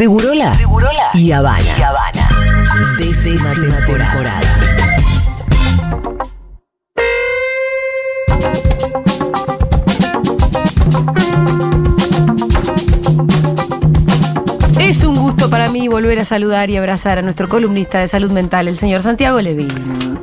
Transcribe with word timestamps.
Segurola, 0.00 0.56
y 1.12 1.30
Habana. 1.30 1.62
Y 1.78 1.82
Habana. 1.82 2.30
Décima 2.96 3.52
temporada. 3.84 4.40
Gusto 15.40 15.50
para 15.50 15.70
mí 15.70 15.88
volver 15.88 16.18
a 16.18 16.24
saludar 16.24 16.68
y 16.70 16.76
abrazar 16.76 17.18
a 17.18 17.22
nuestro 17.22 17.48
columnista 17.48 17.98
de 18.00 18.08
salud 18.08 18.30
mental, 18.30 18.68
el 18.68 18.76
señor 18.76 19.02
Santiago 19.02 19.40
Levín. 19.40 19.68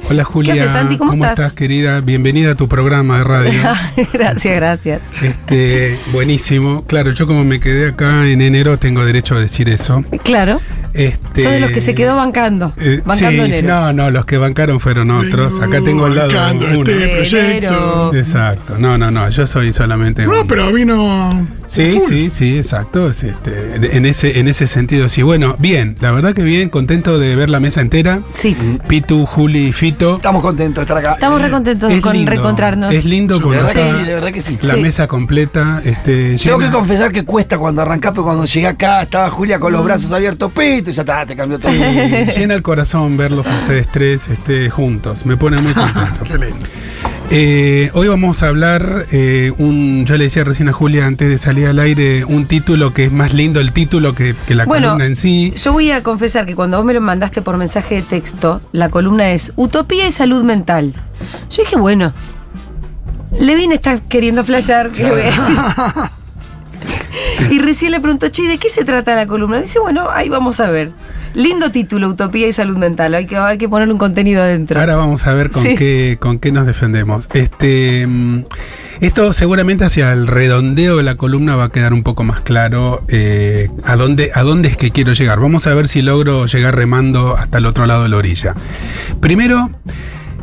Hola 0.09 0.23
Julia. 0.23 0.53
¿Qué 0.53 0.59
haces, 0.61 0.71
Santi? 0.73 0.97
¿Cómo 0.97 1.13
estás? 1.25 1.53
querida? 1.53 2.01
Bienvenida 2.01 2.51
a 2.51 2.55
tu 2.55 2.67
programa 2.67 3.17
de 3.17 3.23
radio. 3.23 3.59
gracias, 4.13 4.55
gracias. 4.55 5.01
Este, 5.23 5.97
buenísimo. 6.11 6.83
Claro, 6.85 7.11
yo 7.11 7.25
como 7.25 7.43
me 7.43 7.59
quedé 7.59 7.89
acá 7.89 8.27
en 8.27 8.41
enero 8.41 8.77
tengo 8.77 9.03
derecho 9.03 9.35
a 9.35 9.39
decir 9.39 9.69
eso. 9.69 10.03
Claro. 10.23 10.61
Este, 10.93 11.43
Sos 11.43 11.51
de 11.51 11.59
los 11.59 11.71
que 11.71 11.81
se 11.81 11.93
quedó 11.95 12.15
bancando. 12.15 12.73
eh, 12.77 13.01
bancando 13.03 13.43
sí, 13.45 13.49
enero. 13.51 13.67
no, 13.67 13.93
no, 13.93 14.11
los 14.11 14.25
que 14.25 14.37
bancaron 14.37 14.79
fueron 14.79 15.09
otros. 15.11 15.59
Acá 15.61 15.81
tengo 15.83 16.05
al 16.05 16.15
lado 16.15 16.31
bancando 16.33 16.65
uno. 16.79 16.89
este 16.91 16.95
De 16.95 17.07
proyecto. 17.15 17.37
enero. 17.39 18.15
Exacto. 18.15 18.75
No, 18.79 18.97
no, 18.97 19.09
no. 19.11 19.29
Yo 19.29 19.45
soy 19.47 19.73
solamente 19.73 20.25
No, 20.25 20.31
uno. 20.31 20.45
pero 20.47 20.71
vino. 20.71 21.47
Sí, 21.67 21.91
full. 21.91 22.09
sí, 22.09 22.29
sí, 22.31 22.57
exacto. 22.57 23.09
es 23.09 23.23
este, 23.23 23.95
en, 23.95 24.05
ese, 24.05 24.39
en 24.39 24.47
ese 24.47 24.67
sentido, 24.67 25.09
sí. 25.09 25.21
Bueno, 25.21 25.55
bien, 25.59 25.95
la 25.99 26.11
verdad 26.11 26.33
que 26.33 26.41
bien, 26.43 26.69
contento 26.69 27.19
de 27.19 27.35
ver 27.35 27.49
la 27.49 27.59
mesa 27.59 27.81
entera. 27.81 28.21
Sí. 28.33 28.55
Pitu, 28.87 29.25
Juli 29.25 29.67
y 29.67 29.73
Fito. 29.73 30.15
Estamos 30.15 30.41
contentos 30.41 30.75
de 30.75 30.81
estar 30.83 30.97
acá. 30.97 31.11
Estamos 31.13 31.41
recontentos 31.41 31.91
Es 31.91 32.01
con 32.01 32.13
lindo, 32.15 32.31
reencontrarnos. 32.31 32.93
Es 32.93 33.05
lindo 33.05 33.39
que 33.41 33.55
está 33.57 33.73
sí, 33.97 34.03
de 34.05 34.13
verdad 34.13 34.31
que 34.31 34.41
sí. 34.41 34.57
la 34.61 34.75
Sí. 34.75 34.81
mesa 34.81 35.07
completa. 35.07 35.81
Este, 35.83 36.35
Tengo 36.37 36.57
llena- 36.57 36.65
que 36.67 36.71
confesar 36.71 37.11
que 37.11 37.23
cuesta 37.25 37.57
cuando 37.57 37.81
arrancás, 37.81 38.11
pero 38.11 38.23
cuando 38.23 38.45
llegué 38.45 38.67
acá 38.67 39.03
estaba 39.03 39.29
Julia 39.29 39.59
con 39.59 39.73
los 39.73 39.83
brazos 39.83 40.11
abiertos, 40.11 40.51
pito, 40.51 40.89
y 40.89 40.93
ya 40.93 41.01
está, 41.01 41.25
te 41.25 41.35
cambió 41.35 41.59
todo. 41.59 41.71
Sí, 41.71 41.79
llena 42.39 42.53
el 42.53 42.61
corazón 42.61 43.17
verlos 43.17 43.45
a 43.47 43.55
ustedes 43.59 43.87
tres 43.91 44.27
este, 44.29 44.69
juntos. 44.69 45.25
Me 45.25 45.35
pone 45.37 45.61
muy 45.61 45.73
contento. 45.75 46.23
Qué 46.23 46.37
lindo. 46.37 46.65
Eh, 47.29 47.91
hoy 47.93 48.07
vamos 48.07 48.41
a 48.41 48.47
hablar, 48.47 49.05
eh, 49.11 49.51
un, 49.57 50.05
yo 50.05 50.17
le 50.17 50.25
decía 50.25 50.45
recién 50.45 50.69
a 50.69 50.73
Julia 50.73 51.05
antes 51.05 51.27
de 51.27 51.37
salir 51.37 51.67
al 51.67 51.77
aire, 51.79 52.23
un 52.23 52.45
título 52.45 52.93
que 52.93 53.05
es 53.05 53.11
más 53.11 53.33
lindo 53.33 53.59
el 53.59 53.73
título 53.73 54.15
que, 54.15 54.33
que 54.47 54.55
la 54.55 54.63
Bueno, 54.63 54.87
columna 54.87 55.05
en 55.07 55.17
sí. 55.17 55.53
Yo 55.57 55.73
voy 55.73 55.91
a 55.91 56.03
confesar 56.03 56.45
que 56.45 56.55
cuando 56.55 56.77
vos 56.77 56.85
me 56.85 56.93
lo 56.93 57.01
mandaste 57.01 57.41
por 57.41 57.57
mensaje 57.57 57.95
de 57.95 58.01
texto, 58.03 58.61
la 58.71 58.87
columna 58.87 59.31
es 59.31 59.51
Utopía 59.57 60.07
y 60.07 60.11
Salud 60.11 60.43
Mental. 60.43 60.93
Yo 61.49 61.63
dije, 61.63 61.75
bueno, 61.75 62.13
Levin 63.37 63.73
está 63.73 63.99
queriendo 63.99 64.45
flashear, 64.45 64.91
¿qué 64.91 65.03
voy 65.09 65.21
a 65.21 65.25
decir? 65.25 65.57
Y 67.51 67.59
recién 67.59 67.91
le 67.91 67.99
pregunto, 67.99 68.29
che, 68.29 68.43
¿de 68.47 68.57
qué 68.57 68.69
se 68.69 68.83
trata 68.83 69.15
la 69.15 69.27
columna? 69.27 69.61
dice, 69.61 69.79
bueno, 69.79 70.09
ahí 70.11 70.29
vamos 70.29 70.59
a 70.59 70.69
ver. 70.71 70.91
Lindo 71.33 71.71
título, 71.71 72.07
Utopía 72.09 72.47
y 72.47 72.51
Salud 72.53 72.77
Mental. 72.77 73.13
Hay 73.13 73.25
que, 73.27 73.37
hay 73.37 73.57
que 73.57 73.69
ponerle 73.69 73.93
un 73.93 73.99
contenido 73.99 74.41
adentro. 74.41 74.79
Ahora 74.79 74.95
vamos 74.95 75.25
a 75.27 75.33
ver 75.33 75.49
con, 75.51 75.61
Sí. 75.63 75.75
qué, 75.75 76.17
con 76.19 76.39
qué 76.39 76.51
nos 76.51 76.65
defendemos. 76.65 77.27
Este, 77.33 78.05
mm, 78.07 78.45
esto 79.01 79.31
seguramente 79.33 79.85
hacia 79.85 80.11
el 80.13 80.25
redondeo 80.25 80.97
de 80.97 81.03
la 81.03 81.15
columna 81.15 81.55
va 81.55 81.65
a 81.65 81.69
quedar 81.69 81.93
un 81.93 82.01
poco 82.01 82.23
más 82.23 82.41
claro 82.41 83.03
eh, 83.07 83.69
a, 83.83 83.95
dónde, 83.95 84.31
a 84.33 84.41
dónde 84.41 84.69
es 84.69 84.77
que 84.77 84.89
quiero 84.89 85.13
llegar. 85.13 85.39
Vamos 85.39 85.67
a 85.67 85.75
ver 85.75 85.87
si 85.87 86.01
logro 86.01 86.47
llegar 86.47 86.75
remando 86.75 87.37
hasta 87.37 87.59
el 87.59 87.67
otro 87.67 87.85
lado 87.85 88.03
de 88.03 88.09
la 88.09 88.17
orilla. 88.17 88.55
Primero, 89.19 89.69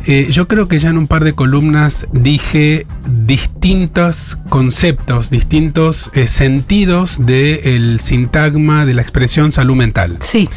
eh, 0.05 0.27
yo 0.29 0.47
creo 0.47 0.67
que 0.67 0.79
ya 0.79 0.89
en 0.89 0.97
un 0.97 1.07
par 1.07 1.23
de 1.23 1.33
columnas 1.33 2.07
dije 2.11 2.85
distintos 3.25 4.37
conceptos, 4.49 5.29
distintos 5.29 6.11
eh, 6.13 6.27
sentidos 6.27 7.25
del 7.25 7.99
sintagma 7.99 8.85
de 8.85 8.93
la 8.93 9.01
expresión 9.01 9.51
salud 9.51 9.75
mental. 9.75 10.17
Sí, 10.19 10.49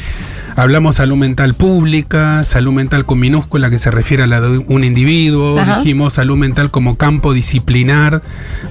Hablamos 0.58 0.96
salud 0.96 1.14
mental 1.14 1.54
pública, 1.54 2.44
salud 2.44 2.72
mental 2.72 3.06
con 3.06 3.20
minúscula 3.20 3.70
que 3.70 3.78
se 3.78 3.92
refiere 3.92 4.24
a 4.24 4.26
la 4.26 4.40
de 4.40 4.58
un 4.58 4.82
individuo, 4.82 5.56
Ajá. 5.56 5.78
dijimos 5.78 6.14
salud 6.14 6.36
mental 6.36 6.72
como 6.72 6.96
campo 6.96 7.32
disciplinar 7.32 8.22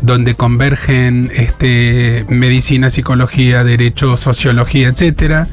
donde 0.01 0.35
convergen 0.35 1.31
este, 1.33 2.25
medicina, 2.27 2.89
psicología, 2.89 3.63
derecho, 3.63 4.17
sociología, 4.17 4.89
etcétera. 4.89 5.47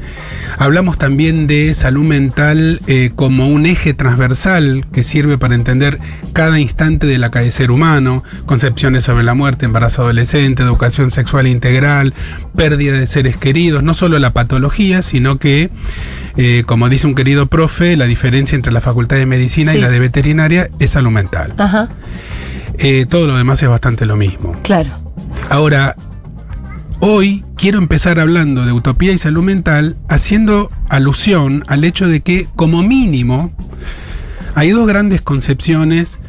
Hablamos 0.57 0.97
también 0.97 1.47
de 1.47 1.73
salud 1.73 2.03
mental 2.03 2.79
eh, 2.87 3.11
como 3.15 3.47
un 3.47 3.65
eje 3.65 3.93
transversal 3.93 4.85
que 4.91 5.03
sirve 5.03 5.37
para 5.37 5.55
entender 5.55 5.99
cada 6.33 6.59
instante 6.59 7.07
de 7.07 7.17
la 7.17 7.31
calle 7.31 7.51
ser 7.51 7.71
humano, 7.71 8.23
concepciones 8.45 9.05
sobre 9.05 9.23
la 9.23 9.33
muerte, 9.33 9.65
embarazo 9.65 10.01
adolescente, 10.03 10.63
educación 10.63 11.11
sexual 11.11 11.47
integral, 11.47 12.13
pérdida 12.55 12.93
de 12.97 13.07
seres 13.07 13.37
queridos, 13.37 13.83
no 13.83 13.93
solo 13.93 14.19
la 14.19 14.31
patología, 14.33 15.01
sino 15.01 15.37
que, 15.37 15.69
eh, 16.35 16.63
como 16.65 16.89
dice 16.89 17.07
un 17.07 17.15
querido 17.15 17.45
profe, 17.47 17.95
la 17.95 18.05
diferencia 18.05 18.55
entre 18.55 18.73
la 18.73 18.81
facultad 18.81 19.15
de 19.17 19.25
medicina 19.25 19.71
Sí. 19.71 19.77
y 19.77 19.81
la 19.81 19.89
de 19.89 19.99
veterinaria 19.99 20.69
es 20.79 20.91
salud 20.91 21.11
mental. 21.11 21.53
ajá, 21.57 21.87
Eh, 22.77 23.05
todo 23.09 23.25
lo 23.27 23.37
demás 23.37 23.63
es 23.63 23.69
bastante 23.69 24.05
lo 24.05 24.17
mismo. 24.17 24.53
claro. 24.63 24.89
Ahora, 25.49 25.95
hoy 26.99 27.44
quiero 27.55 27.77
empezar 27.77 28.19
hablando 28.19 28.65
de 28.65 28.71
utopía 28.71 29.11
y 29.11 29.17
salud 29.17 29.43
mental, 29.43 29.95
haciendo 30.09 30.69
alusión 30.89 31.63
al 31.67 31.83
hecho 31.83 32.07
de 32.07 32.21
que, 32.21 32.47
como 32.55 32.83
mínimo, 32.83 33.51
hay 34.53 34.71
dos 34.71 34.87
grandes 34.87 35.21
concepciones 35.21 36.19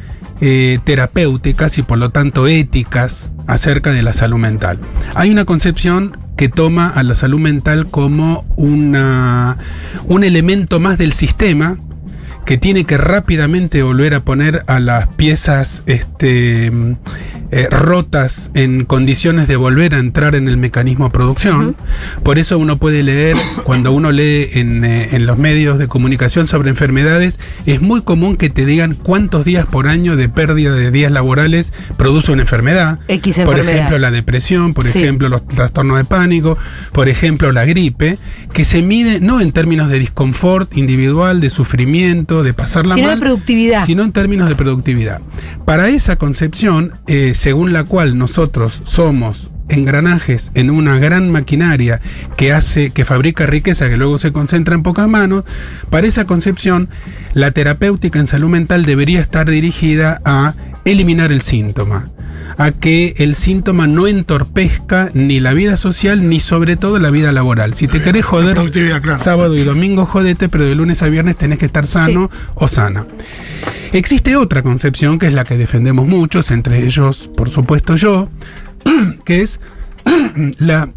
eh, 0.41 0.79
terapéuticas 0.83 1.77
y 1.77 1.83
por 1.83 1.97
lo 1.97 2.09
tanto 2.09 2.47
éticas 2.47 3.31
acerca 3.47 3.91
de 3.91 4.03
la 4.03 4.13
salud 4.13 4.37
mental. 4.37 4.79
Hay 5.15 5.31
una 5.31 5.45
concepción 5.45 6.17
que 6.35 6.49
toma 6.49 6.87
a 6.87 7.01
la 7.03 7.15
salud 7.15 7.39
mental 7.39 7.87
como 7.87 8.45
una, 8.55 9.57
un 10.05 10.23
elemento 10.23 10.79
más 10.79 10.97
del 10.97 11.13
sistema 11.13 11.77
que 12.47 12.57
tiene 12.57 12.85
que 12.85 12.97
rápidamente 12.97 13.83
volver 13.83 14.13
a 14.13 14.21
poner 14.21 14.63
a 14.67 14.79
las 14.79 15.09
piezas 15.09 15.83
este, 15.85 16.71
mm, 16.71 16.93
eh, 17.51 17.67
rotas 17.69 18.51
en 18.53 18.85
condiciones 18.85 19.47
de 19.49 19.57
volver 19.57 19.93
a 19.93 19.99
entrar 19.99 20.33
en 20.33 20.47
el 20.47 20.55
mecanismo 20.57 21.05
de 21.05 21.11
producción. 21.11 21.75
Por 22.23 22.37
eso 22.39 22.57
uno 22.57 22.77
puede 22.77 23.03
leer, 23.03 23.35
cuando 23.63 23.91
uno 23.91 24.11
lee 24.13 24.47
en, 24.53 24.85
eh, 24.85 25.09
en 25.11 25.25
los 25.25 25.37
medios 25.37 25.77
de 25.77 25.87
comunicación 25.87 26.47
sobre 26.47 26.69
enfermedades, 26.69 27.37
es 27.65 27.81
muy 27.81 28.01
común 28.01 28.37
que 28.37 28.49
te 28.49 28.65
digan 28.65 28.95
cuántos 28.95 29.43
días 29.43 29.65
por 29.65 29.87
año 29.89 30.15
de 30.15 30.29
pérdida 30.29 30.73
de 30.73 30.89
días 30.89 31.11
laborales 31.11 31.73
produce 31.97 32.31
una 32.31 32.43
enfermedad. 32.43 32.99
X 33.09 33.35
Por 33.43 33.55
enfermedad. 33.57 33.75
ejemplo, 33.75 33.97
la 33.99 34.11
depresión, 34.11 34.73
por 34.73 34.85
Sí. 34.85 34.99
ejemplo, 34.99 35.27
los 35.27 35.45
trastornos 35.45 35.97
de 35.97 36.05
pánico, 36.05 36.57
por 36.93 37.09
ejemplo, 37.09 37.51
la 37.51 37.65
gripe, 37.65 38.17
que 38.53 38.63
se 38.63 38.81
mide 38.81 39.19
no 39.19 39.41
en 39.41 39.51
términos 39.51 39.89
de 39.89 39.99
disconfort 39.99 40.77
individual, 40.77 41.41
de 41.41 41.49
sufrimiento, 41.49 42.36
de 42.43 42.53
pasarla 42.53 42.95
Sino 42.95 43.09
de 43.09 43.15
mal, 43.15 43.19
productividad. 43.21 43.85
sino 43.85 44.03
en 44.03 44.11
términos 44.11 44.49
de 44.49 44.55
productividad. 44.55 45.21
Para 45.65 45.89
esa 45.89 46.15
concepción, 46.17 46.93
eh, 47.07 47.33
según 47.35 47.73
la 47.73 47.83
cual 47.83 48.17
nosotros 48.17 48.81
somos 48.85 49.51
engranajes 49.69 50.51
en 50.53 50.69
una 50.69 50.97
gran 50.97 51.31
maquinaria 51.31 51.99
que 52.37 52.53
hace, 52.53 52.91
que 52.91 53.05
fabrica 53.05 53.45
riqueza 53.45 53.89
que 53.89 53.97
luego 53.97 54.17
se 54.17 54.31
concentra 54.31 54.75
en 54.75 54.83
pocas 54.83 55.07
manos, 55.07 55.43
para 55.89 56.07
esa 56.07 56.25
concepción, 56.25 56.89
la 57.33 57.51
terapéutica 57.51 58.19
en 58.19 58.27
salud 58.27 58.49
mental 58.49 58.85
debería 58.85 59.19
estar 59.19 59.49
dirigida 59.49 60.21
a 60.23 60.53
eliminar 60.85 61.31
el 61.31 61.41
síntoma, 61.41 62.09
a 62.57 62.71
que 62.71 63.13
el 63.17 63.35
síntoma 63.35 63.87
no 63.87 64.07
entorpezca 64.07 65.11
ni 65.13 65.39
la 65.39 65.53
vida 65.53 65.77
social 65.77 66.27
ni 66.27 66.39
sobre 66.39 66.75
todo 66.75 66.99
la 66.99 67.11
vida 67.11 67.31
laboral. 67.31 67.73
Si 67.73 67.87
te 67.87 68.01
querés 68.01 68.25
joder 68.25 68.57
claro. 69.01 69.17
sábado 69.17 69.55
y 69.55 69.63
domingo, 69.63 70.05
jodete, 70.05 70.49
pero 70.49 70.65
de 70.65 70.75
lunes 70.75 71.03
a 71.03 71.09
viernes 71.09 71.35
tenés 71.35 71.59
que 71.59 71.65
estar 71.65 71.85
sano 71.85 72.31
o 72.55 72.67
sana. 72.67 73.05
Existe 73.93 74.35
otra 74.35 74.63
concepción 74.63 75.19
que 75.19 75.27
es 75.27 75.33
la 75.33 75.45
que 75.45 75.57
defendemos 75.57 76.07
muchos, 76.07 76.51
entre 76.51 76.85
ellos, 76.85 77.29
por 77.35 77.49
supuesto, 77.49 77.95
yo, 77.95 78.29
que 79.25 79.41
es 79.41 79.59
la, 80.57 80.89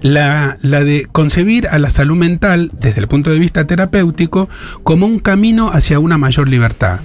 la, 0.00 0.56
la 0.62 0.84
de 0.84 1.06
concebir 1.10 1.68
a 1.68 1.78
la 1.78 1.90
salud 1.90 2.16
mental, 2.16 2.70
desde 2.80 3.00
el 3.00 3.08
punto 3.08 3.30
de 3.30 3.38
vista 3.38 3.66
terapéutico, 3.66 4.48
como 4.82 5.06
un 5.06 5.18
camino 5.18 5.70
hacia 5.70 5.98
una 5.98 6.18
mayor 6.18 6.48
libertad. 6.48 7.00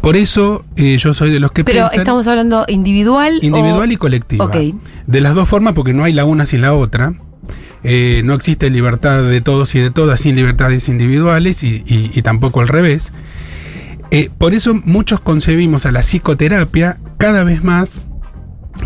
Por 0.00 0.16
eso 0.16 0.64
eh, 0.76 0.96
yo 0.98 1.14
soy 1.14 1.30
de 1.30 1.40
los 1.40 1.52
que 1.52 1.64
Pero 1.64 1.80
piensan 1.80 1.98
estamos 2.00 2.26
hablando 2.26 2.64
individual. 2.68 3.38
individual 3.42 3.88
o- 3.88 3.92
y 3.92 3.96
colectiva. 3.96 4.50
De 5.06 5.20
las 5.20 5.34
dos 5.34 5.48
formas, 5.48 5.74
porque 5.74 5.92
no 5.92 6.04
hay 6.04 6.12
la 6.12 6.24
una 6.24 6.46
sin 6.46 6.60
la 6.60 6.74
otra. 6.74 7.14
Eh, 7.82 8.22
no 8.24 8.32
existe 8.34 8.70
libertad 8.70 9.22
de 9.22 9.40
todos 9.42 9.74
y 9.74 9.78
de 9.80 9.90
todas 9.90 10.20
sin 10.20 10.36
libertades 10.36 10.88
individuales 10.88 11.62
y, 11.62 11.82
y- 11.86 12.10
y 12.14 12.22
tampoco 12.22 12.60
al 12.60 12.68
revés. 12.68 13.12
Eh, 14.10 14.30
por 14.38 14.54
eso 14.54 14.74
muchos 14.84 15.20
concebimos 15.20 15.86
a 15.86 15.92
la 15.92 16.00
psicoterapia 16.02 16.98
cada 17.18 17.44
vez 17.44 17.62
más 17.64 18.00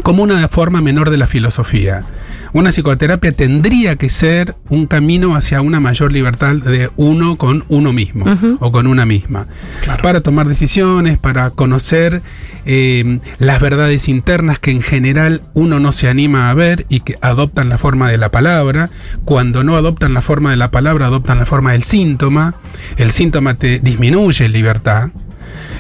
como 0.03 0.23
una 0.23 0.47
forma 0.49 0.81
menor 0.81 1.11
de 1.11 1.17
la 1.19 1.27
filosofía. 1.27 2.05
Una 2.53 2.71
psicoterapia 2.71 3.33
tendría 3.33 3.97
que 3.97 4.09
ser 4.09 4.57
un 4.69 4.87
camino 4.87 5.37
hacia 5.37 5.61
una 5.61 5.81
mayor 5.81 6.13
libertad 6.13 6.55
de 6.57 6.91
uno 6.97 7.37
con 7.37 7.65
uno 7.69 7.93
mismo 7.93 8.25
o 8.61 8.73
con 8.73 8.87
una 8.87 9.05
misma. 9.05 9.47
Claro. 9.83 10.03
Para 10.03 10.21
tomar 10.21 10.49
decisiones, 10.49 11.19
para 11.19 11.51
conocer 11.51 12.23
eh, 12.65 13.21
las 13.39 13.61
verdades 13.61 14.09
internas 14.09 14.59
que 14.59 14.71
en 14.71 14.83
general 14.83 15.43
uno 15.55 15.79
no 15.79 15.93
se 15.93 16.09
anima 16.09 16.51
a 16.51 16.55
ver 16.55 16.87
y 16.89 17.01
que 17.01 17.17
adoptan 17.21 17.69
la 17.69 17.79
forma 17.79 18.11
de 18.11 18.19
la 18.19 18.31
palabra. 18.31 18.91
Cuando 19.25 19.65
no 19.65 19.77
adoptan 19.77 20.15
la 20.15 20.23
forma 20.23 20.51
de 20.51 20.57
la 20.57 20.71
palabra, 20.71 21.07
adoptan 21.07 21.39
la 21.39 21.47
forma 21.47 21.73
del 21.73 21.83
síntoma. 21.83 22.55
El 22.97 23.11
síntoma 23.11 23.55
te 23.55 23.79
disminuye 23.79 24.49
libertad. 24.49 25.11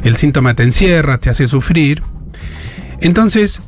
El 0.03 0.17
síntoma 0.17 0.55
te 0.55 0.63
encierra, 0.63 1.19
te 1.19 1.31
hace 1.31 1.49
sufrir. 1.49 2.03
Entonces, 3.01 3.61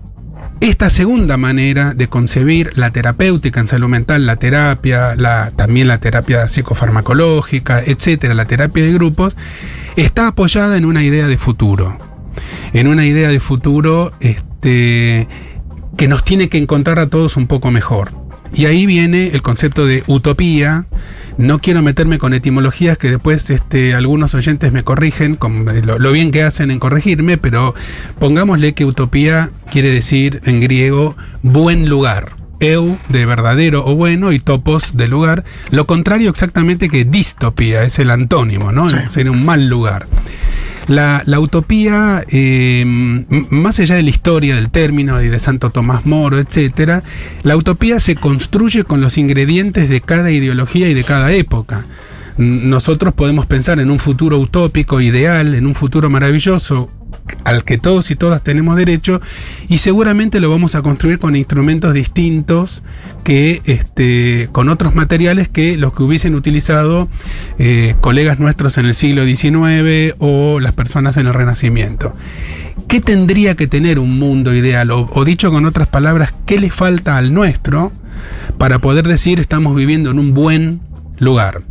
esta 0.61 0.91
segunda 0.91 1.39
manera 1.39 1.95
de 1.95 2.09
concebir 2.09 2.77
la 2.77 2.91
terapéutica 2.91 3.61
en 3.61 3.67
salud 3.67 3.89
mental, 3.89 4.27
la 4.27 4.37
terapia, 4.37 5.17
la, 5.17 5.53
también 5.57 5.89
la 5.89 5.99
terapia 5.99 6.47
psicofarmacológica, 6.49 7.81
etcétera, 7.81 8.35
la 8.35 8.45
terapia 8.45 8.85
de 8.85 8.93
grupos, 8.93 9.37
está 9.97 10.27
apoyada 10.27 10.77
en 10.77 10.85
una 10.85 11.03
idea 11.03 11.27
de 11.29 11.39
futuro. 11.39 11.99
En 12.75 12.89
una 12.89 13.07
idea 13.07 13.31
de 13.31 13.41
futuro 13.41 14.13
este, 14.21 15.27
que 15.97 16.09
nos 16.09 16.25
tiene 16.25 16.49
que 16.51 16.59
encontrar 16.59 16.99
a 16.99 17.09
todos 17.09 17.39
un 17.39 17.47
poco 17.47 17.71
mejor. 17.71 18.20
Y 18.55 18.67
ahí 18.67 18.87
viene 18.87 19.29
el 19.33 19.43
concepto 19.43 19.87
de 19.87 20.03
utopía. 20.07 20.87
No 21.39 21.59
quiero 21.59 21.83
meterme 21.83 22.19
con 22.19 22.35
etimologías 22.35 22.99
que 22.99 23.11
después 23.11 23.49
este, 23.51 23.95
algunos 23.95 24.35
oyentes 24.35 24.73
me 24.73 24.85
corrigen, 24.85 25.37
con 25.37 25.65
lo, 25.87 25.99
lo 25.99 26.13
bien 26.13 26.33
que 26.33 26.43
hacen 26.43 26.71
en 26.71 26.79
corregirme, 26.79 27.39
pero 27.39 27.75
pongámosle 28.19 28.75
que 28.75 28.85
utopía 28.85 29.51
quiere 29.71 29.91
decir 29.91 30.43
en 30.45 30.61
griego 30.61 31.17
buen 31.43 31.89
lugar. 31.89 32.41
Eu 32.61 32.99
de 33.09 33.25
verdadero 33.25 33.87
o 33.87 33.97
bueno 33.97 34.33
y 34.33 34.39
topos 34.39 34.95
de 34.95 35.09
lugar. 35.09 35.45
Lo 35.71 35.87
contrario 35.87 36.29
exactamente 36.29 36.91
que 36.91 37.07
distopía, 37.07 37.85
es 37.85 37.99
el 37.99 38.11
antónimo, 38.11 38.71
¿no? 38.71 38.91
Sí. 38.91 38.97
Sería 39.09 39.33
un 39.33 39.47
mal 39.47 39.67
lugar. 39.67 40.07
La, 40.91 41.23
la 41.25 41.39
utopía, 41.39 42.25
eh, 42.31 42.83
más 42.85 43.79
allá 43.79 43.95
de 43.95 44.03
la 44.03 44.11
historia 44.11 44.57
del 44.57 44.71
término 44.71 45.23
y 45.23 45.29
de 45.29 45.39
Santo 45.39 45.71
Tomás 45.71 46.05
Moro, 46.05 46.41
etcétera, 46.41 47.05
la 47.45 47.57
utopía 47.57 48.01
se 48.01 48.17
construye 48.17 48.83
con 48.83 49.01
los 49.01 49.17
ingredientes 49.17 49.89
de 49.89 50.01
cada 50.01 50.33
ideología 50.33 50.89
y 50.89 50.95
de 50.95 51.05
cada 51.05 51.31
época. 51.31 51.87
Nosotros 52.39 53.15
podemos 53.15 53.47
pensar 53.47 53.79
en 53.79 53.89
un 53.89 54.01
futuro 54.01 54.41
utópico, 54.41 55.01
ideal, 55.01 55.55
en 55.55 55.69
un 55.69 55.77
futuro 55.77 56.11
maravilloso 56.11 56.91
al 57.45 57.65
que 57.65 57.79
todos 57.79 58.11
y 58.11 58.17
todas 58.17 58.43
tenemos 58.43 58.77
derecho 58.77 59.21
y 59.69 59.79
seguramente 59.79 60.41
lo 60.41 60.51
vamos 60.51 60.75
a 60.75 60.83
construir 60.83 61.19
con 61.19 61.37
instrumentos 61.37 61.95
distintos 61.95 62.83
que 63.25 63.63
este, 63.65 64.49
con 64.53 64.69
otros 64.69 64.95
materiales 64.95 65.49
que 65.49 65.77
los 65.77 65.93
que 65.93 66.03
hubiesen 66.03 66.35
utilizado 66.35 67.09
eh, 67.59 67.95
colegas 68.01 68.39
nuestros 68.39 68.79
en 68.79 68.87
el 68.87 68.95
siglo 68.95 69.25
XIX 69.25 70.15
o 70.19 70.61
las 70.61 70.73
personas 70.73 71.17
en 71.17 71.27
el 71.27 71.35
Renacimiento. 71.35 72.15
¿Qué 72.89 73.01
tendría 73.01 73.55
que 73.55 73.67
tener 73.67 73.99
un 73.99 74.19
mundo 74.19 74.55
ideal? 74.55 74.91
O, 74.91 75.25
dicho 75.25 75.51
con 75.51 75.67
otras 75.67 75.89
palabras, 75.89 76.35
¿qué 76.47 76.59
le 76.59 76.71
falta 76.71 77.17
al 77.17 77.33
nuestro 77.33 77.93
para 78.59 78.81
poder 78.81 79.07
decir 79.07 79.39
estamos 79.39 79.77
viviendo 79.77 80.11
en 80.11 80.19
un 80.19 80.35
buen 80.35 80.81
lugar? 81.19 81.63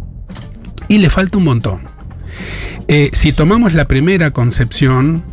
Y 0.87 0.99
le 0.99 1.09
falta 1.09 1.37
un 1.37 1.43
montón. 1.43 1.81
Eh, 2.87 3.09
si 3.13 3.33
tomamos 3.33 3.73
la 3.73 3.85
primera 3.85 4.31
concepción 4.31 5.23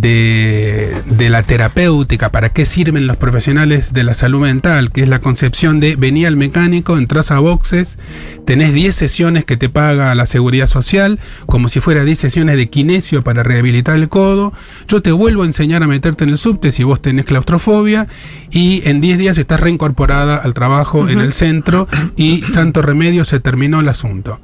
de, 0.00 0.92
de 1.06 1.30
la 1.30 1.42
terapéutica, 1.42 2.30
para 2.30 2.48
qué 2.48 2.66
sirven 2.66 3.06
los 3.06 3.16
profesionales 3.16 3.92
de 3.92 4.04
la 4.04 4.14
salud 4.14 4.40
mental, 4.40 4.90
que 4.90 5.02
es 5.02 5.08
la 5.08 5.20
concepción 5.20 5.80
de 5.80 5.96
venía 5.96 6.28
al 6.28 6.36
mecánico, 6.36 6.98
entras 6.98 7.30
a 7.30 7.38
boxes, 7.38 7.98
tenés 8.44 8.72
10 8.72 8.94
sesiones 8.94 9.44
que 9.44 9.56
te 9.56 9.68
paga 9.68 10.14
la 10.14 10.26
seguridad 10.26 10.66
social, 10.66 11.20
como 11.46 11.68
si 11.68 11.80
fuera 11.80 12.04
10 12.04 12.18
sesiones 12.18 12.56
de 12.56 12.68
kinesio 12.68 13.22
para 13.22 13.42
rehabilitar 13.42 13.96
el 13.96 14.08
codo, 14.08 14.52
yo 14.88 15.00
te 15.00 15.12
vuelvo 15.12 15.42
a 15.42 15.46
enseñar 15.46 15.82
a 15.82 15.86
meterte 15.86 16.24
en 16.24 16.30
el 16.30 16.38
subte 16.38 16.72
si 16.72 16.82
vos 16.82 17.00
tenés 17.00 17.24
claustrofobia, 17.24 18.08
y 18.50 18.82
en 18.88 19.00
10 19.00 19.18
días 19.18 19.38
estás 19.38 19.60
reincorporada 19.60 20.36
al 20.36 20.54
trabajo 20.54 21.08
en 21.08 21.20
el 21.20 21.32
centro, 21.32 21.88
y 22.16 22.42
santo 22.42 22.82
remedio 22.82 23.24
se 23.24 23.40
terminó 23.40 23.80
el 23.80 23.88
asunto. 23.88 24.40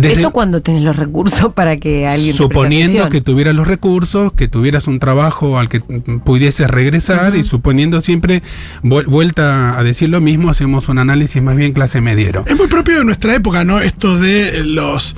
Desde- 0.00 0.20
Eso 0.20 0.30
cuando 0.30 0.60
tenés 0.60 0.82
los 0.82 0.94
recursos 0.96 1.52
para 1.54 1.78
que 1.78 2.06
alguien 2.06 2.34
suponiendo 2.34 3.08
que 3.08 3.20
tuvieras 3.22 3.54
los 3.54 3.66
recursos, 3.66 4.32
que 4.34 4.46
tuvieras 4.46 4.86
un 4.88 4.98
trabajo 4.98 5.58
al 5.58 5.68
que 5.70 5.80
pudieses 5.80 6.68
regresar 6.68 7.34
y 7.34 7.42
suponiendo 7.42 8.02
siempre, 8.02 8.42
vuel- 8.82 9.06
vuelta 9.06 9.78
a 9.78 9.82
decir 9.82 10.10
lo 10.10 10.20
mismo, 10.20 10.50
hacemos 10.50 10.88
un 10.90 10.98
análisis 10.98 11.42
más 11.42 11.56
bien 11.56 11.72
clase 11.72 12.00
mediero. 12.02 12.44
Es 12.46 12.56
muy 12.56 12.66
propio 12.66 12.98
de 12.98 13.04
nuestra 13.04 13.34
época, 13.34 13.64
¿no? 13.64 13.80
Esto 13.80 14.18
de 14.18 14.64
los. 14.64 15.16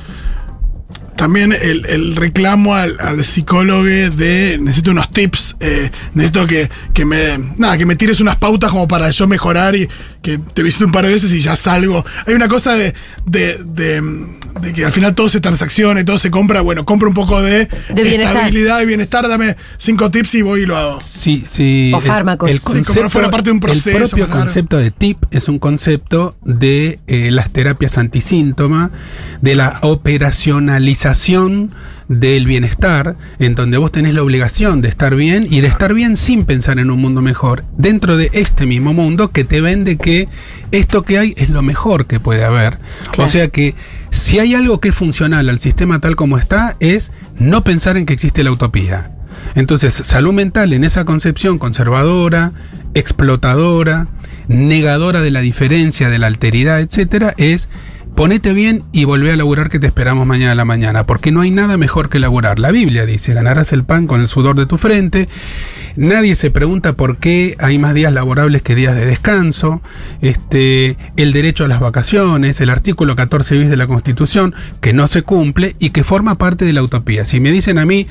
También 1.19 1.53
el, 1.53 1.85
el 1.87 2.15
reclamo 2.15 2.77
al, 2.77 2.97
al 3.01 3.25
psicólogo 3.25 3.83
de 3.83 4.57
necesito 4.61 4.93
unos 4.93 5.11
tips, 5.11 5.57
eh, 5.59 5.91
necesito 6.15 6.47
que, 6.47 6.71
que 6.95 7.05
me. 7.05 7.37
Nada, 7.57 7.77
que 7.77 7.85
me 7.87 7.97
tires 7.97 8.21
unas 8.21 8.37
pautas 8.37 8.71
como 8.71 8.87
para 8.87 9.11
yo 9.11 9.27
mejorar 9.27 9.75
y 9.75 9.89
que 10.23 10.39
te 10.39 10.63
visite 10.63 10.85
un 10.85 10.93
par 10.93 11.05
de 11.07 11.13
veces 11.13 11.33
y 11.33 11.41
ya 11.41 11.57
salgo. 11.57 12.05
Hay 12.25 12.35
una 12.35 12.47
cosa 12.47 12.75
de, 12.75 12.95
de, 13.27 13.59
de- 13.65 14.39
de 14.61 14.73
que 14.73 14.85
al 14.85 14.91
final 14.93 15.15
todo 15.15 15.29
se 15.29 15.41
transacciona 15.41 16.01
y 16.01 16.05
todo 16.05 16.19
se 16.19 16.31
compra. 16.31 16.61
Bueno, 16.61 16.85
compro 16.85 17.09
un 17.09 17.15
poco 17.15 17.41
de, 17.43 17.67
De 17.91 18.03
bienestar. 18.03 18.37
estabilidad 18.37 18.81
y 18.83 18.87
bienestar, 18.87 19.29
dame 19.29 19.57
cinco 19.77 20.11
tips 20.11 20.35
y 20.37 20.43
voy 20.43 20.63
y 20.63 20.67
lo 20.67 20.77
hago. 20.77 21.01
Sí, 21.01 21.45
sí. 21.49 21.91
O 21.95 21.99
el- 21.99 22.05
fármacos. 22.05 22.49
El, 22.51 22.59
Sí, 22.59 22.63
como 22.65 22.75
concepto, 22.77 23.11
fuera 23.11 23.31
parte 23.31 23.47
de 23.47 23.53
un 23.53 23.61
proceso, 23.61 23.91
el 23.91 23.97
propio 24.09 24.27
claro. 24.27 24.41
concepto 24.41 24.77
de 24.79 24.91
TIP 24.93 25.19
es 25.33 25.49
un 25.49 25.59
concepto 25.59 26.37
de 26.45 26.99
eh, 27.09 27.31
las 27.33 27.51
terapias 27.53 27.99
antisíntoma, 27.99 28.91
de 29.43 29.55
la 29.57 29.79
operacionalización 29.83 31.08
del 32.09 32.47
bienestar, 32.47 33.17
en 33.39 33.55
donde 33.55 33.79
vos 33.79 33.93
tenés 33.93 34.15
la 34.15 34.23
obligación 34.23 34.81
de 34.81 34.89
estar 34.89 35.15
bien 35.15 35.47
y 35.51 35.61
de 35.61 35.69
estar 35.69 35.95
bien 35.95 36.17
sin 36.17 36.45
pensar 36.45 36.79
en 36.79 36.91
un 36.91 37.01
mundo 37.01 37.23
mejor, 37.23 37.65
dentro 37.77 38.17
de 38.17 38.31
este 38.33 38.67
mismo 38.67 38.93
mundo 38.93 39.31
que 39.31 39.45
te 39.45 39.61
vende 39.61 39.97
que 39.97 40.29
esto 40.71 41.03
que 41.03 41.19
hay 41.19 41.35
es 41.37 41.51
lo 41.51 41.63
mejor 41.63 42.07
que 42.07 42.21
puede 42.21 42.45
haber. 42.45 42.79
Claro. 43.13 43.25
O 43.25 43.27
sea 43.27 43.49
que 43.49 43.75
si 44.11 44.39
hay 44.39 44.55
algo 44.55 44.81
que 44.81 44.89
es 44.89 44.95
funcional 44.95 45.49
al 45.49 45.59
sistema 45.59 46.01
tal 46.01 46.17
como 46.17 46.39
está, 46.39 46.77
es 46.81 47.13
no 47.39 47.63
pensar 47.63 47.97
en 47.97 48.07
que 48.07 48.15
existe 48.15 48.43
la 48.43 48.53
utopía. 48.53 49.13
Entonces, 49.55 49.95
salud 49.95 50.33
mental 50.33 50.73
en 50.73 50.85
esa 50.85 51.05
concepción 51.05 51.59
conservadora, 51.59 52.53
explotadora, 52.95 54.09
negadora 54.49 55.21
de 55.21 55.31
la 55.31 55.41
diferencia, 55.41 56.09
de 56.09 56.19
la 56.19 56.27
alteridad, 56.27 56.81
etcétera, 56.81 57.35
es 57.37 57.69
ponete 58.19 58.53
bien 58.53 58.83
y 58.91 59.05
volvé 59.05 59.31
a 59.31 59.37
laburar 59.37 59.69
que 59.69 59.79
te 59.79 59.87
esperamos 59.87 60.27
mañana 60.27 60.51
a 60.51 60.57
la 60.57 60.65
mañana, 60.65 61.07
porque 61.07 61.31
no 61.31 61.43
hay 61.43 61.53
nada 61.53 61.77
mejor 61.77 62.09
que 62.09 62.19
laburar. 62.19 62.59
La 62.59 62.73
Biblia 62.73 63.07
dice, 63.07 63.33
ganarás 63.33 63.73
el 63.73 63.85
pan 63.85 64.09
con 64.09 64.21
el 64.21 64.27
sudor 64.27 64.57
de 64.57 64.67
tu 64.67 64.77
frente. 64.77 65.29
Nadie 65.95 66.35
se 66.35 66.51
pregunta 66.51 66.95
por 66.95 67.19
qué 67.19 67.55
hay 67.61 67.79
más 67.79 67.95
días 67.95 68.13
laborables 68.13 68.63
que 68.63 68.75
días 68.75 68.97
de 68.97 69.07
descanso. 69.07 69.83
Este, 70.21 70.97
el 71.17 71.33
derecho 71.33 71.65
a 71.65 71.69
las 71.69 71.79
vacaciones, 71.79 72.61
el 72.61 72.71
artículo 72.71 73.15
14 73.15 73.57
bis 73.57 73.71
de 73.71 73.77
la 73.77 73.87
Constitución, 73.87 74.53
que 74.81 74.93
no 74.93 75.07
se 75.07 75.23
cumple 75.23 75.77
y 75.79 75.91
que 75.91 76.03
forma 76.03 76.35
parte 76.39 76.65
de 76.65 76.73
la 76.73 76.83
utopía. 76.83 77.25
Si 77.25 77.39
me 77.39 77.53
dicen 77.53 77.79
a 77.79 77.87
mí, 77.87 78.09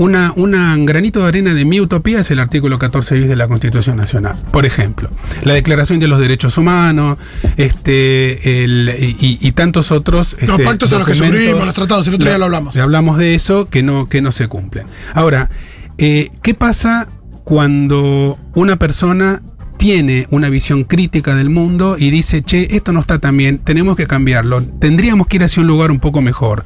una, 0.00 0.32
una- 0.36 0.74
un 0.74 0.86
granito 0.86 1.20
de 1.20 1.26
arena 1.28 1.52
de 1.52 1.64
mi 1.66 1.78
utopía 1.78 2.20
es 2.20 2.30
el 2.30 2.38
artículo 2.38 2.78
14 2.78 3.18
bis 3.18 3.28
de 3.28 3.36
la 3.36 3.46
Constitución 3.48 3.98
Nacional. 3.98 4.34
Por 4.50 4.64
ejemplo, 4.64 5.10
la 5.44 5.52
Declaración 5.52 6.00
de 6.00 6.08
los 6.08 6.18
Derechos 6.18 6.56
Humanos, 6.56 7.18
este, 7.58 8.64
el- 8.64 9.16
y, 9.20 9.38
y 9.40 9.52
tantos 9.52 9.92
otros. 9.92 10.32
Los 10.40 10.50
este, 10.50 10.64
pactos 10.64 10.92
a 10.92 10.98
los 10.98 11.06
que 11.06 11.14
suscribimos, 11.14 11.66
los 11.66 11.74
tratados, 11.74 12.08
el 12.08 12.14
otro 12.14 12.28
día 12.28 12.38
lo 12.38 12.46
hablamos. 12.46 12.76
Hablamos 12.76 13.18
de 13.18 13.34
eso 13.34 13.68
que 13.68 13.82
no, 13.82 14.08
que 14.08 14.22
no 14.22 14.32
se 14.32 14.48
cumplen. 14.48 14.86
Ahora, 15.14 15.50
eh, 15.98 16.30
¿qué 16.42 16.54
pasa 16.54 17.08
cuando 17.44 18.38
una 18.54 18.76
persona 18.76 19.42
tiene 19.76 20.26
una 20.30 20.48
visión 20.48 20.84
crítica 20.84 21.34
del 21.34 21.50
mundo 21.50 21.96
y 21.98 22.10
dice, 22.10 22.42
che, 22.42 22.74
esto 22.76 22.92
no 22.92 23.00
está 23.00 23.18
tan 23.18 23.36
bien, 23.36 23.58
tenemos 23.58 23.96
que 23.96 24.06
cambiarlo, 24.06 24.62
tendríamos 24.78 25.26
que 25.26 25.36
ir 25.36 25.44
hacia 25.44 25.60
un 25.60 25.66
lugar 25.66 25.90
un 25.90 26.00
poco 26.00 26.20
mejor? 26.22 26.64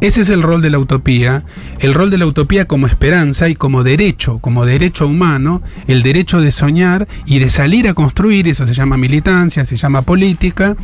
Ese 0.00 0.20
es 0.20 0.30
el 0.30 0.42
rol 0.42 0.62
de 0.62 0.70
la 0.70 0.78
utopía, 0.78 1.42
el 1.80 1.92
rol 1.92 2.10
de 2.10 2.18
la 2.18 2.26
utopía 2.26 2.66
como 2.66 2.86
esperanza 2.86 3.48
y 3.48 3.56
como 3.56 3.82
derecho, 3.82 4.38
como 4.38 4.64
derecho 4.64 5.06
humano, 5.06 5.60
el 5.88 6.02
derecho 6.02 6.40
de 6.40 6.52
soñar 6.52 7.08
y 7.26 7.40
de 7.40 7.50
salir 7.50 7.88
a 7.88 7.94
construir, 7.94 8.46
eso 8.46 8.66
se 8.66 8.74
llama 8.74 8.96
militancia, 8.96 9.66
se 9.66 9.76
llama 9.76 10.02
política, 10.02 10.76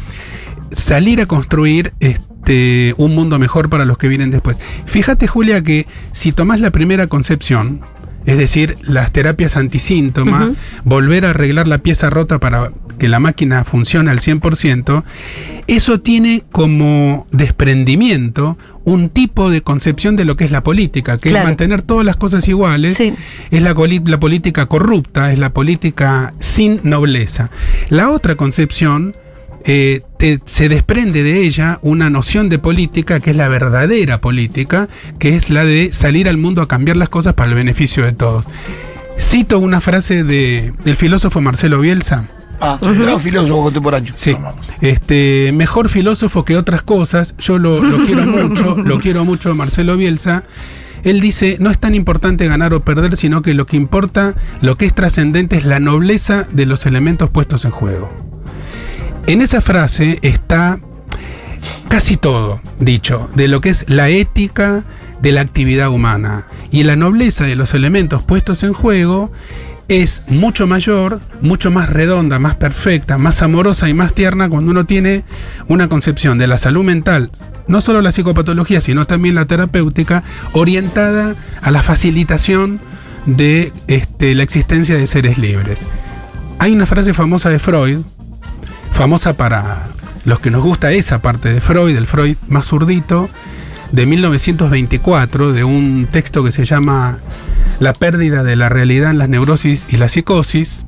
salir 0.75 1.21
a 1.21 1.26
construir 1.26 1.92
este, 2.00 2.94
un 2.97 3.14
mundo 3.14 3.38
mejor 3.38 3.71
para 3.71 3.85
los 3.85 3.99
que 3.99 4.09
vienen 4.09 4.33
después. 4.33 4.59
Fíjate, 4.85 5.28
Julia, 5.28 5.62
que 5.62 5.87
si 6.12 6.33
tomás 6.33 6.61
la 6.61 6.71
primera 6.71 7.06
concepción, 7.06 7.83
es 8.26 8.38
decir, 8.38 8.78
las 8.83 9.12
terapias 9.12 9.56
antisíntoma, 9.56 10.52
volver 10.85 11.26
a 11.26 11.30
arreglar 11.30 11.68
la 11.68 11.78
pieza 11.78 12.11
rota 12.11 12.38
para 12.38 12.73
que 12.99 13.09
la 13.09 13.21
máquina 13.21 13.64
funcione 13.64 14.11
al 14.11 14.18
100%, 14.18 15.04
eso 15.66 16.00
tiene 16.00 16.42
como 16.50 17.26
desprendimiento 17.33 18.56
un 18.84 19.08
tipo 19.08 19.50
de 19.50 19.62
concepción 19.62 20.14
de 20.16 20.24
lo 20.24 20.36
que 20.36 20.44
es 20.44 20.50
la 20.50 20.62
política, 20.62 21.16
que 21.18 21.30
Claro. 21.30 21.44
es 21.44 21.48
mantener 21.50 21.82
todas 21.82 22.04
las 22.04 22.16
cosas 22.16 22.46
iguales, 22.48 22.96
Sí. 22.96 23.14
es 23.50 23.62
la, 23.62 23.74
política 23.74 24.66
corrupta, 24.66 25.32
es 25.32 25.38
la 25.38 25.50
política 25.50 26.34
sin 26.38 26.80
nobleza. 26.82 27.50
La 27.88 28.10
otra 28.10 28.34
concepción 28.36 29.16
eh, 29.66 30.02
te- 30.18 30.40
se 30.44 30.68
desprende 30.68 31.22
de 31.22 31.40
ella 31.40 31.78
una 31.80 32.10
noción 32.10 32.50
de 32.50 32.58
política 32.58 33.20
que 33.20 33.30
es 33.30 33.36
la 33.36 33.48
verdadera 33.48 34.20
política, 34.20 34.90
que 35.18 35.36
es 35.36 35.48
la 35.48 35.64
de 35.64 35.90
salir 35.94 36.28
al 36.28 36.36
mundo 36.36 36.60
a 36.60 36.68
cambiar 36.68 36.98
las 36.98 37.08
cosas 37.08 37.32
para 37.32 37.48
el 37.48 37.54
beneficio 37.54 38.04
de 38.04 38.12
todos. 38.12 38.44
Cito 39.18 39.58
una 39.58 39.80
frase 39.80 40.22
de, 40.22 40.74
del 40.84 40.96
filósofo 40.96 41.40
Marcelo 41.40 41.80
Bielsa. 41.80 42.28
Ah, 42.64 42.78
gran 42.80 43.21
filósofo 43.21 43.64
contemporáneo. 43.64 44.12
Sí. 44.16 44.37
Este, 44.80 45.52
mejor 45.52 45.88
filósofo 45.88 46.44
que 46.44 46.56
otras 46.56 46.83
cosas. 46.83 47.35
Yo 47.38 47.59
lo, 47.59 47.83
lo 47.83 48.04
quiero 48.06 48.26
mucho, 48.26 48.76
lo 48.76 48.99
quiero 49.00 49.25
mucho 49.25 49.54
Marcelo 49.54 49.97
Bielsa. 49.97 50.44
Él 51.02 51.21
dice, 51.21 51.59
no 51.61 51.71
es 51.71 51.78
tan 51.78 51.94
importante 51.94 52.49
ganar 52.49 52.73
o 52.73 52.80
perder, 52.80 53.16
sino 53.16 53.42
que 53.42 53.52
lo 53.52 53.66
que 53.66 53.76
importa, 53.76 54.35
lo 54.62 54.76
que 54.76 54.87
es 54.87 54.94
trascendente 54.94 55.56
es 55.56 55.66
la 55.66 55.78
nobleza 55.78 56.47
de 56.50 56.64
los 56.64 56.87
elementos 56.87 57.28
puestos 57.28 57.66
en 57.66 57.71
juego. 57.71 58.11
En 59.26 59.42
esa 59.42 59.61
frase 59.61 60.18
está 60.23 60.80
casi 61.88 62.16
todo 62.16 62.61
dicho 62.80 63.28
de 63.35 63.49
lo 63.49 63.61
que 63.61 63.71
es 63.71 63.85
la 63.88 64.09
ética 64.09 64.85
de 65.21 65.33
la 65.33 65.42
actividad 65.42 65.88
humana. 65.88 66.47
Y 66.71 66.83
la 66.85 66.97
nobleza 66.97 67.44
de 67.44 67.56
los 67.56 67.75
elementos 67.75 68.23
puestos 68.23 68.62
en 68.62 68.73
juego 68.73 69.30
es 69.88 70.22
mucho 70.28 70.66
mayor, 70.66 71.20
mucho 71.40 71.70
más 71.70 71.90
redonda, 71.90 72.38
más 72.38 72.54
perfecta, 72.56 73.18
más 73.18 73.42
amorosa 73.42 73.88
y 73.88 73.94
más 73.94 74.14
tierna 74.14 74.48
cuando 74.48 74.70
uno 74.70 74.86
tiene 74.86 75.24
una 75.68 75.88
concepción 75.88 76.38
de 76.38 76.46
la 76.46 76.58
salud 76.58 76.84
mental, 76.84 77.30
no 77.66 77.80
solo 77.80 78.00
la 78.00 78.12
psicopatología, 78.12 78.80
sino 78.80 79.06
también 79.06 79.34
la 79.34 79.46
terapéutica, 79.46 80.22
orientada 80.52 81.36
a 81.60 81.70
la 81.70 81.82
facilitación 81.82 82.80
de 83.26 83.72
este, 83.86 84.34
la 84.34 84.42
existencia 84.42 84.96
de 84.96 85.06
seres 85.06 85.38
libres. 85.38 85.86
Hay 86.58 86.72
una 86.72 86.86
frase 86.86 87.14
famosa 87.14 87.50
de 87.50 87.58
Freud, 87.58 87.98
famosa 88.92 89.36
para 89.36 89.88
los 90.24 90.40
que 90.40 90.50
nos 90.50 90.62
gusta 90.62 90.92
esa 90.92 91.20
parte 91.20 91.52
de 91.52 91.60
Freud, 91.60 91.96
el 91.96 92.06
Freud 92.06 92.36
más 92.48 92.66
zurdito, 92.66 93.28
de 93.92 94.06
1924, 94.06 95.52
de 95.52 95.64
un 95.64 96.08
texto 96.10 96.42
que 96.42 96.52
se 96.52 96.64
llama 96.64 97.18
La 97.81 97.93
pérdida 97.93 98.43
de 98.43 98.57
la 98.57 98.69
realidad 98.69 99.11
en 99.11 99.19
las 99.19 99.28
neurosis 99.28 99.87
y 99.90 99.97
la 99.97 100.09
psicosis. 100.09 100.85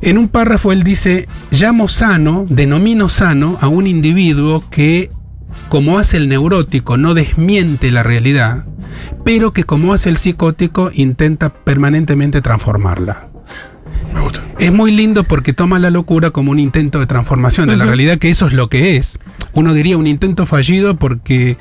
En 0.00 0.18
un 0.18 0.28
párrafo 0.28 0.72
él 0.72 0.82
dice, 0.82 1.28
llamo 1.50 1.88
sano, 1.88 2.44
denomino 2.48 3.08
sano 3.08 3.56
a 3.60 3.68
un 3.68 3.86
individuo 3.86 4.64
que, 4.70 5.10
como 5.68 5.98
hace 5.98 6.18
el 6.18 6.28
neurótico, 6.28 6.96
no 6.96 7.14
desmiente 7.14 7.90
la 7.90 8.02
realidad, 8.02 8.66
pero 9.24 9.52
que 9.52 9.64
como 9.64 9.94
hace 9.94 10.10
el 10.10 10.18
psicótico, 10.18 10.90
intenta 10.92 11.48
permanentemente 11.48 12.42
transformarla. 12.42 13.28
Me 14.12 14.20
gusta. 14.20 14.42
Es 14.58 14.72
muy 14.72 14.92
lindo 14.92 15.24
porque 15.24 15.52
toma 15.52 15.78
la 15.78 15.90
locura 15.90 16.30
como 16.30 16.50
un 16.50 16.58
intento 16.58 17.00
de 17.00 17.06
transformación 17.06 17.68
de 17.68 17.76
la 17.76 17.86
realidad, 17.86 18.18
que 18.18 18.30
eso 18.30 18.46
es 18.46 18.52
lo 18.52 18.68
que 18.68 18.96
es. 18.96 19.18
Uno 19.52 19.74
diría 19.74 19.96
un 19.96 20.06
intento 20.06 20.46
fallido 20.46 20.96
porque 20.96 21.56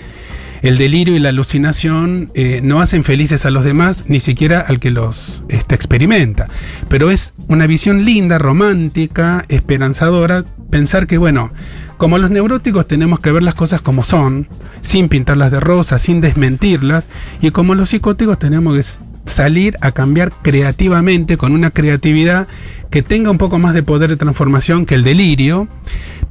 el 0.64 0.78
delirio 0.78 1.16
y 1.16 1.20
la 1.20 1.30
alucinación 1.30 2.32
eh, 2.34 2.62
no 2.64 2.80
hacen 2.80 3.04
felices 3.04 3.46
a 3.46 3.52
los 3.52 3.66
demás, 3.66 4.06
ni 4.08 4.22
siquiera 4.22 4.62
al 4.62 4.80
que 4.80 4.92
los 4.92 5.44
este, 5.50 5.76
experimenta. 5.76 6.48
Pero 6.88 7.12
es 7.12 7.34
una 7.48 7.68
visión 7.68 8.06
linda, 8.06 8.38
romántica, 8.38 9.46
esperanzadora, 9.50 10.46
pensar 10.72 11.06
que, 11.06 11.18
bueno, 11.18 11.52
como 11.98 12.18
los 12.18 12.32
neuróticos 12.32 12.88
tenemos 12.88 13.20
que 13.20 13.34
ver 13.34 13.44
las 13.44 13.56
cosas 13.56 13.82
como 13.82 14.06
son, 14.06 14.48
sin 14.80 15.10
pintarlas 15.10 15.52
de 15.52 15.60
rosa, 15.60 16.00
sin 16.00 16.22
desmentirlas, 16.22 17.04
y 17.42 17.52
como 17.52 17.76
los 17.76 17.90
psicóticos 17.90 18.40
tenemos 18.40 18.76
que 18.78 19.30
salir 19.30 19.76
a 19.82 19.92
cambiar 19.92 20.32
creativamente, 20.42 21.36
con 21.36 21.52
una 21.52 21.72
creatividad 21.72 22.48
que 22.90 23.02
tenga 23.02 23.32
un 23.32 23.38
poco 23.38 23.60
más 23.60 23.74
de 23.74 23.84
poder 23.84 24.10
de 24.10 24.18
transformación 24.18 24.86
que 24.86 24.96
el 24.96 25.04
delirio, 25.04 25.68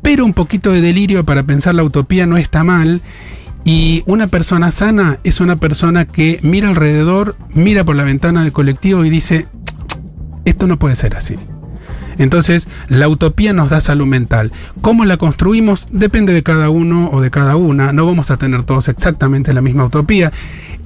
pero 0.01 0.25
un 0.25 0.33
poquito 0.33 0.73
de 0.73 0.81
delirio 0.81 1.23
para 1.23 1.43
pensar 1.43 1.75
la 1.75 1.85
utopía 1.85 2.27
no 2.27 2.39
está 2.39 2.65
mal. 2.65 3.03
Y 3.65 4.03
una 4.07 4.27
persona 4.27 4.71
sana 4.71 5.19
es 5.25 5.41
una 5.41 5.57
persona 5.57 6.05
que 6.05 6.41
mira 6.43 6.69
alrededor, 6.69 7.37
mira 7.55 7.85
por 7.85 7.97
la 7.97 8.05
ventana 8.05 8.43
del 8.43 8.53
colectivo 8.53 9.05
y 9.05 9.11
dice, 9.11 9.47
esto 10.45 10.67
no 10.67 10.79
puede 10.79 10.97
ser 10.97 11.17
así. 11.17 11.37
Entonces, 12.19 12.69
la 12.89 13.09
utopía 13.09 13.53
nos 13.53 13.71
da 13.71 13.81
salud 13.81 14.07
mental. 14.07 14.53
¿Cómo 14.81 15.05
la 15.05 15.17
construimos? 15.17 15.87
Depende 15.91 16.33
de 16.33 16.43
cada 16.43 16.71
uno 16.71 17.09
o 17.11 17.21
de 17.21 17.31
cada 17.31 17.57
una. 17.57 17.93
No 17.93 18.07
vamos 18.07 18.31
a 18.31 18.37
tener 18.37 18.65
todos 18.65 18.89
exactamente 18.89 19.55
la 19.55 19.63
misma 19.63 19.85
utopía. 19.85 20.33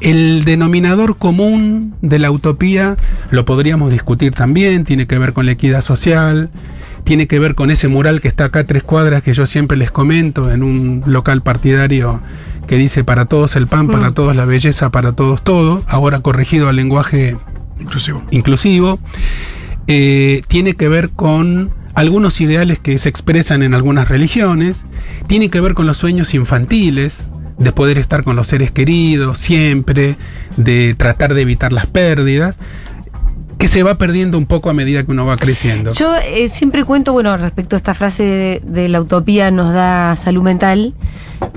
El 0.00 0.45
denominador 0.45 1.16
común 1.16 1.95
de 2.02 2.18
la 2.18 2.30
utopía 2.30 2.97
lo 3.30 3.45
podríamos 3.45 3.90
discutir 3.90 4.35
también. 4.35 4.85
Tiene 4.85 5.06
que 5.06 5.18
ver 5.18 5.33
con 5.33 5.47
la 5.47 5.52
equidad 5.52 5.80
social. 5.80 6.50
Tiene 7.04 7.26
que 7.26 7.38
ver 7.38 7.54
con 7.54 7.71
ese 7.71 7.88
mural 7.88 8.21
que 8.21 8.28
está 8.28 8.47
acá 8.47 8.64
tres 8.64 8.83
cuadras 8.83 9.23
que 9.23 9.33
yo 9.33 9.47
siempre 9.47 9.76
les 9.76 9.90
comento 9.90 10.50
en 10.50 10.62
un 10.62 11.02
local 11.06 11.42
partidario 11.42 12.21
que 12.67 12.77
dice 12.77 13.05
para 13.05 13.25
todos 13.27 13.57
el 13.57 13.67
pan, 13.67 13.89
para 13.89 14.13
todos 14.13 14.37
la 14.37 14.45
belleza, 14.45 14.91
para 14.91 15.13
todos 15.13 15.43
todo. 15.43 15.83
Ahora 15.89 16.21
corregido 16.21 16.69
al 16.69 16.77
lenguaje 16.77 17.37
Inclusivo. 17.79 18.23
inclusivo, 18.31 18.99
eh, 19.87 20.43
tiene 20.49 20.75
que 20.75 20.89
ver 20.89 21.11
con 21.11 21.71
algunos 21.95 22.41
ideales 22.41 22.79
que 22.79 22.99
se 22.99 23.09
expresan 23.09 23.63
en 23.63 23.75
algunas 23.75 24.09
religiones, 24.09 24.85
tiene 25.27 25.51
que 25.51 25.61
ver 25.61 25.75
con 25.75 25.87
los 25.87 25.97
sueños 25.97 26.35
infantiles, 26.35 27.29
de 27.59 27.73
poder 27.73 27.97
estar 27.99 28.23
con 28.23 28.37
los 28.37 28.49
seres 28.49 28.71
queridos 28.71 29.39
siempre, 29.39 30.17
de 30.57 30.95
tratar 30.95 31.35
de 31.35 31.43
evitar 31.43 31.73
las 31.73 31.87
pérdidas, 31.87 32.59
que 33.59 33.69
se 33.69 33.83
va 33.83 33.95
perdiendo 33.95 34.37
un 34.37 34.45
poco 34.45 34.69
a 34.69 34.75
medida 34.75 35.03
que 35.05 35.11
uno 35.11 35.25
va 35.25 35.37
creciendo. 35.39 35.91
Yo 35.93 36.15
eh, 36.17 36.49
siempre 36.51 36.85
cuento, 36.85 37.13
bueno, 37.15 37.35
respecto 37.39 37.77
a 37.77 37.79
esta 37.79 37.95
frase 37.95 38.23
de, 38.25 38.63
de 38.63 38.89
la 38.89 39.01
utopía 39.01 39.51
nos 39.51 39.73
da 39.73 40.15
salud 40.17 40.43
mental, 40.43 40.95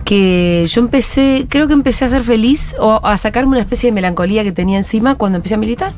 que 0.10 0.66
yo 0.68 0.82
empecé, 0.82 1.46
creo 1.50 1.68
que 1.68 1.74
empecé 1.74 2.04
a 2.04 2.10
ser 2.10 2.24
feliz 2.24 2.76
o 2.80 3.00
a 3.06 3.16
sacarme 3.20 3.52
una 3.52 3.60
especie 3.60 3.90
de 3.90 3.94
melancolía 3.94 4.44
que 4.44 4.52
tenía 4.52 4.78
encima 4.78 5.14
cuando 5.14 5.36
empecé 5.36 5.54
a 5.54 5.58
militar. 5.60 5.94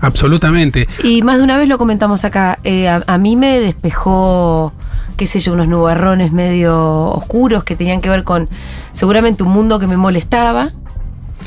Absolutamente. 0.00 0.86
Y 1.02 1.20
más 1.22 1.38
de 1.38 1.42
una 1.42 1.58
vez 1.58 1.68
lo 1.68 1.76
comentamos 1.76 2.24
acá, 2.24 2.60
eh, 2.62 2.88
a, 2.88 3.02
a 3.04 3.18
mí 3.18 3.34
me 3.34 3.58
despejó, 3.58 4.72
qué 5.16 5.26
sé 5.26 5.40
yo, 5.40 5.54
unos 5.54 5.66
nubarrones 5.66 6.30
medio 6.30 7.10
oscuros 7.10 7.64
que 7.64 7.74
tenían 7.74 8.00
que 8.00 8.10
ver 8.10 8.22
con 8.22 8.48
seguramente 8.92 9.42
un 9.42 9.50
mundo 9.50 9.80
que 9.80 9.88
me 9.88 9.96
molestaba, 9.96 10.70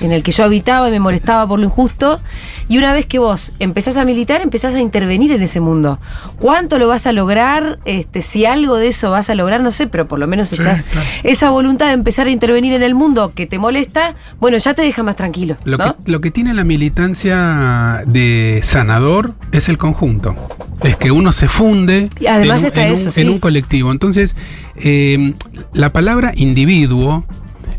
en 0.01 0.12
el 0.12 0.23
que 0.23 0.31
yo 0.31 0.43
habitaba 0.43 0.88
y 0.88 0.91
me 0.91 1.00
molestaba 1.00 1.47
por 1.47 1.59
lo 1.59 1.65
injusto. 1.65 2.19
Y 2.67 2.77
una 2.77 2.93
vez 2.93 3.05
que 3.05 3.19
vos 3.19 3.53
empezás 3.59 3.97
a 3.97 4.05
militar, 4.05 4.41
empezás 4.41 4.73
a 4.75 4.79
intervenir 4.79 5.31
en 5.31 5.41
ese 5.43 5.59
mundo. 5.59 6.00
¿Cuánto 6.39 6.79
lo 6.79 6.88
vas 6.88 7.05
a 7.07 7.12
lograr? 7.12 7.79
Este, 7.85 8.21
si 8.21 8.45
algo 8.45 8.77
de 8.77 8.88
eso 8.88 9.12
vas 9.12 9.29
a 9.29 9.35
lograr, 9.35 9.62
no 9.62 9.71
sé, 9.71 9.88
pero 9.88 10.07
por 10.07 10.19
lo 10.19 10.27
menos 10.27 10.50
Sí, 10.50 10.55
estás. 10.55 10.83
claro. 10.83 11.07
Esa 11.23 11.50
voluntad 11.50 11.88
de 11.88 11.93
empezar 11.93 12.27
a 12.27 12.29
intervenir 12.31 12.73
en 12.73 12.83
el 12.83 12.95
mundo 12.95 13.33
que 13.35 13.45
te 13.45 13.59
molesta, 13.59 14.15
bueno, 14.39 14.57
ya 14.57 14.73
te 14.73 14.81
deja 14.81 15.03
más 15.03 15.15
tranquilo. 15.15 15.57
Lo, 15.65 15.77
¿no? 15.77 15.97
que, 15.97 16.12
lo 16.12 16.21
que 16.21 16.31
tiene 16.31 16.53
la 16.53 16.63
militancia 16.63 18.03
de 18.05 18.59
sanador 18.63 19.33
es 19.51 19.69
el 19.69 19.77
conjunto. 19.77 20.35
Es 20.83 20.97
que 20.97 21.12
uno 21.12 21.31
se 21.31 21.47
funde 21.47 22.09
Y 22.19 22.27
además 22.27 22.62
en, 22.63 22.65
un- 22.65 22.67
está 22.67 22.81
en 22.83 22.88
un- 22.89 22.93
eso, 22.95 23.05
en 23.07 23.12
sí. 23.12 23.23
un 23.27 23.39
colectivo. 23.39 23.91
Entonces, 23.91 24.35
eh, 24.77 25.33
la 25.73 25.93
palabra 25.93 26.33
individuo 26.35 27.23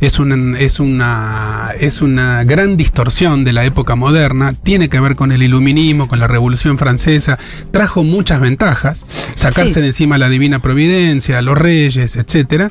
es 0.01 0.19
una, 0.19 0.59
es, 0.59 0.81
una, 0.81 1.71
es 1.79 2.03
una 2.03 2.45
gran 2.45 2.77
distorsión 2.77 3.45
de 3.45 3.53
la 3.53 3.65
época 3.65 3.95
moderna, 3.95 4.53
tiene 4.53 4.89
que 4.89 5.01
ver 5.01 5.17
con 5.17 5.33
el 5.33 5.43
iluminismo, 5.43 6.09
con 6.09 6.19
la 6.21 6.27
Revolución 6.27 6.79
Francesa, 6.79 7.39
trajo 7.71 8.05
muchas 8.05 8.41
ventajas, 8.41 9.07
sacarse 9.35 9.75
Sí. 9.75 9.81
de 9.81 9.87
encima 9.89 10.19
la 10.19 10.29
divina 10.29 10.59
providencia, 10.59 11.41
los 11.43 11.57
reyes, 11.59 12.17
etcétera. 12.17 12.71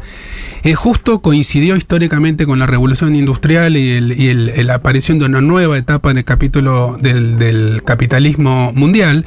Eh, 0.63 0.75
justo 0.75 1.19
coincidió 1.19 1.75
históricamente 1.75 2.45
con 2.45 2.59
la 2.59 2.65
revolución 2.65 3.15
industrial 3.15 3.75
y, 3.75 3.91
el- 3.91 4.19
y 4.19 4.27
el- 4.29 4.69
aparición 4.69 5.19
de 5.19 5.25
una 5.25 5.41
nueva 5.41 5.77
etapa 5.77 6.09
en 6.11 6.17
el 6.19 6.23
capítulo 6.23 6.97
del, 7.01 7.37
del 7.37 7.83
capitalismo 7.83 8.71
mundial, 8.73 9.25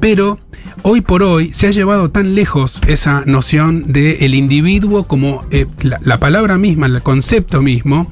pero 0.00 0.38
hoy 0.82 1.00
por 1.00 1.22
hoy 1.22 1.52
se 1.52 1.66
ha 1.66 1.70
llevado 1.70 2.10
tan 2.10 2.34
lejos 2.34 2.74
esa 2.86 3.22
noción 3.26 3.92
del 3.92 4.34
individuo 4.34 5.04
como 5.04 5.44
eh, 5.50 5.66
la, 5.82 6.00
la 6.02 6.18
palabra 6.18 6.58
misma, 6.58 6.86
el 6.86 7.02
concepto 7.02 7.62
mismo, 7.62 8.10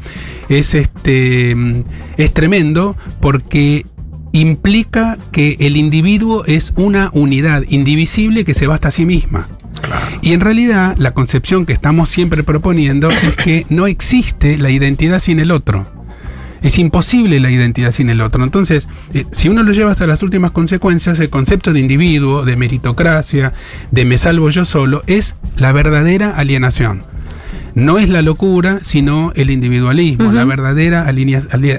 es, 0.48 0.74
este, 0.74 1.54
mm, 1.54 1.84
es 2.16 2.34
tremendo 2.34 2.96
porque 3.20 3.86
implica 4.32 5.18
que 5.32 5.56
el 5.60 5.76
individuo 5.76 6.44
es 6.44 6.72
una 6.76 7.10
unidad 7.12 7.64
indivisible 7.68 8.44
que 8.44 8.54
se 8.54 8.66
basta 8.66 8.88
a 8.88 8.92
sí 8.92 9.04
misma. 9.04 9.48
Y 10.22 10.32
en 10.34 10.40
realidad 10.40 10.96
la 10.98 11.12
concepción 11.12 11.66
que 11.66 11.72
estamos 11.72 12.08
siempre 12.08 12.44
proponiendo 12.44 13.08
es 13.08 13.36
que 13.36 13.66
no 13.70 13.86
existe 13.86 14.58
la 14.58 14.70
identidad 14.70 15.20
sin 15.20 15.40
el 15.40 15.50
otro. 15.50 15.99
Es 16.62 16.78
imposible 16.78 17.40
la 17.40 17.50
identidad 17.50 17.92
sin 17.92 18.10
el 18.10 18.20
otro. 18.20 18.44
Entonces, 18.44 18.88
eh, 19.14 19.24
si 19.32 19.48
uno 19.48 19.62
lo 19.62 19.72
lleva 19.72 19.92
hasta 19.92 20.06
las 20.06 20.22
últimas 20.22 20.50
consecuencias, 20.50 21.18
el 21.20 21.30
concepto 21.30 21.72
de 21.72 21.80
individuo, 21.80 22.44
de 22.44 22.56
meritocracia, 22.56 23.52
de 23.90 24.04
me 24.04 24.18
salvo 24.18 24.50
yo 24.50 24.64
solo, 24.64 25.02
es 25.06 25.36
la 25.56 25.72
verdadera 25.72 26.36
alienación. 26.36 27.09
No 27.74 27.98
es 27.98 28.08
la 28.08 28.22
locura, 28.22 28.78
sino 28.82 29.32
el 29.36 29.50
individualismo, 29.50 30.32
la 30.32 30.44
verdadera 30.44 31.06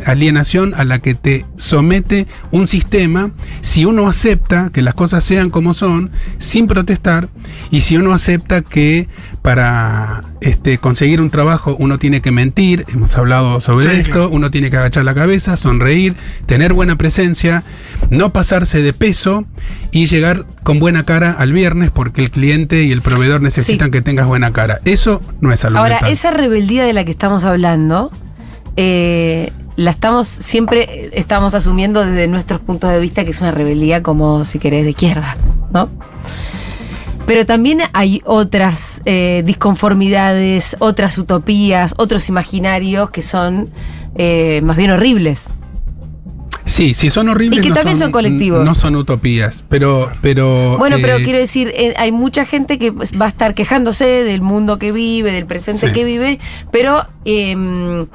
alienación 0.05 0.73
a 0.75 0.83
la 0.83 0.99
que 0.99 1.15
te 1.15 1.45
somete 1.57 2.27
un 2.51 2.67
sistema 2.67 3.31
si 3.61 3.85
uno 3.85 4.07
acepta 4.07 4.69
que 4.73 4.81
las 4.81 4.93
cosas 4.93 5.23
sean 5.23 5.49
como 5.49 5.73
son, 5.73 6.11
sin 6.37 6.67
protestar, 6.67 7.29
y 7.69 7.81
si 7.81 7.97
uno 7.97 8.13
acepta 8.13 8.61
que 8.61 9.07
para 9.41 10.23
este, 10.41 10.77
conseguir 10.77 11.19
un 11.21 11.29
trabajo 11.29 11.75
uno 11.79 11.97
tiene 11.99 12.21
que 12.21 12.31
mentir, 12.31 12.85
hemos 12.93 13.15
hablado 13.15 13.59
sobre 13.59 13.87
Sí, 13.89 13.95
esto, 14.01 14.11
claro. 14.13 14.29
uno 14.29 14.51
tiene 14.51 14.69
que 14.69 14.77
agachar 14.77 15.03
la 15.03 15.13
cabeza, 15.15 15.57
sonreír, 15.57 16.15
tener 16.45 16.73
buena 16.73 16.95
presencia, 16.95 17.63
no 18.09 18.31
pasarse 18.31 18.81
de 18.81 18.93
peso 18.93 19.45
y 19.91 20.05
llegar 20.05 20.45
con 20.63 20.79
buena 20.79 21.03
cara 21.03 21.31
al 21.31 21.53
viernes 21.53 21.89
porque 21.91 22.21
el 22.21 22.29
cliente 22.29 22.83
y 22.83 22.91
el 22.91 23.01
proveedor 23.01 23.41
necesitan 23.41 23.87
Sí. 23.87 23.91
que 23.91 24.01
tengas 24.01 24.27
buena 24.27 24.51
cara. 24.51 24.79
Eso 24.85 25.21
no 25.41 25.51
es 25.51 25.59
salud 25.61 25.77
Ahora, 25.81 26.09
esa 26.09 26.31
rebeldía 26.31 26.85
de 26.85 26.93
la 26.93 27.03
que 27.03 27.11
estamos 27.11 27.43
hablando, 27.43 28.11
eh, 28.77 29.51
la 29.75 29.91
estamos 29.91 30.27
siempre 30.27 31.09
estamos 31.13 31.55
asumiendo 31.55 32.05
desde 32.05 32.27
nuestros 32.27 32.61
puntos 32.61 32.91
de 32.91 32.99
vista 32.99 33.23
que 33.25 33.31
es 33.31 33.41
una 33.41 33.51
rebeldía 33.51 34.03
como 34.03 34.45
si 34.45 34.59
querés 34.59 34.83
de 34.83 34.91
izquierda, 34.91 35.37
¿no? 35.73 35.89
Pero 37.25 37.45
también 37.45 37.81
hay 37.93 38.21
otras 38.25 39.01
eh, 39.05 39.43
disconformidades, 39.45 40.75
otras 40.79 41.17
utopías, 41.17 41.93
otros 41.97 42.29
imaginarios 42.29 43.09
que 43.09 43.21
son 43.21 43.69
eh, 44.15 44.61
más 44.63 44.77
bien 44.77 44.91
horribles. 44.91 45.49
Sí, 46.71 46.93
si 46.93 47.09
son 47.09 47.27
horribles. 47.27 47.59
Y 47.59 47.61
que 47.61 47.69
no 47.69 47.75
también 47.75 47.99
son 47.99 48.11
colectivos. 48.11 48.63
No 48.65 48.73
son 48.73 48.95
utopías, 48.95 49.63
pero. 49.67 50.09
pero 50.21 50.77
Bueno, 50.77 50.97
pero 51.01 51.17
eh, 51.17 51.23
quiero 51.23 51.37
decir, 51.37 51.71
eh, 51.75 51.93
hay 51.97 52.13
mucha 52.13 52.45
gente 52.45 52.79
que 52.79 52.93
pues, 52.93 53.11
va 53.19 53.25
a 53.25 53.29
estar 53.29 53.53
quejándose 53.53 54.05
del 54.05 54.41
mundo 54.41 54.79
que 54.79 54.93
vive, 54.93 55.33
del 55.33 55.45
presente 55.45 55.87
Sí. 55.87 55.93
que 55.93 56.05
vive, 56.05 56.39
pero 56.71 57.05
eh, 57.25 58.05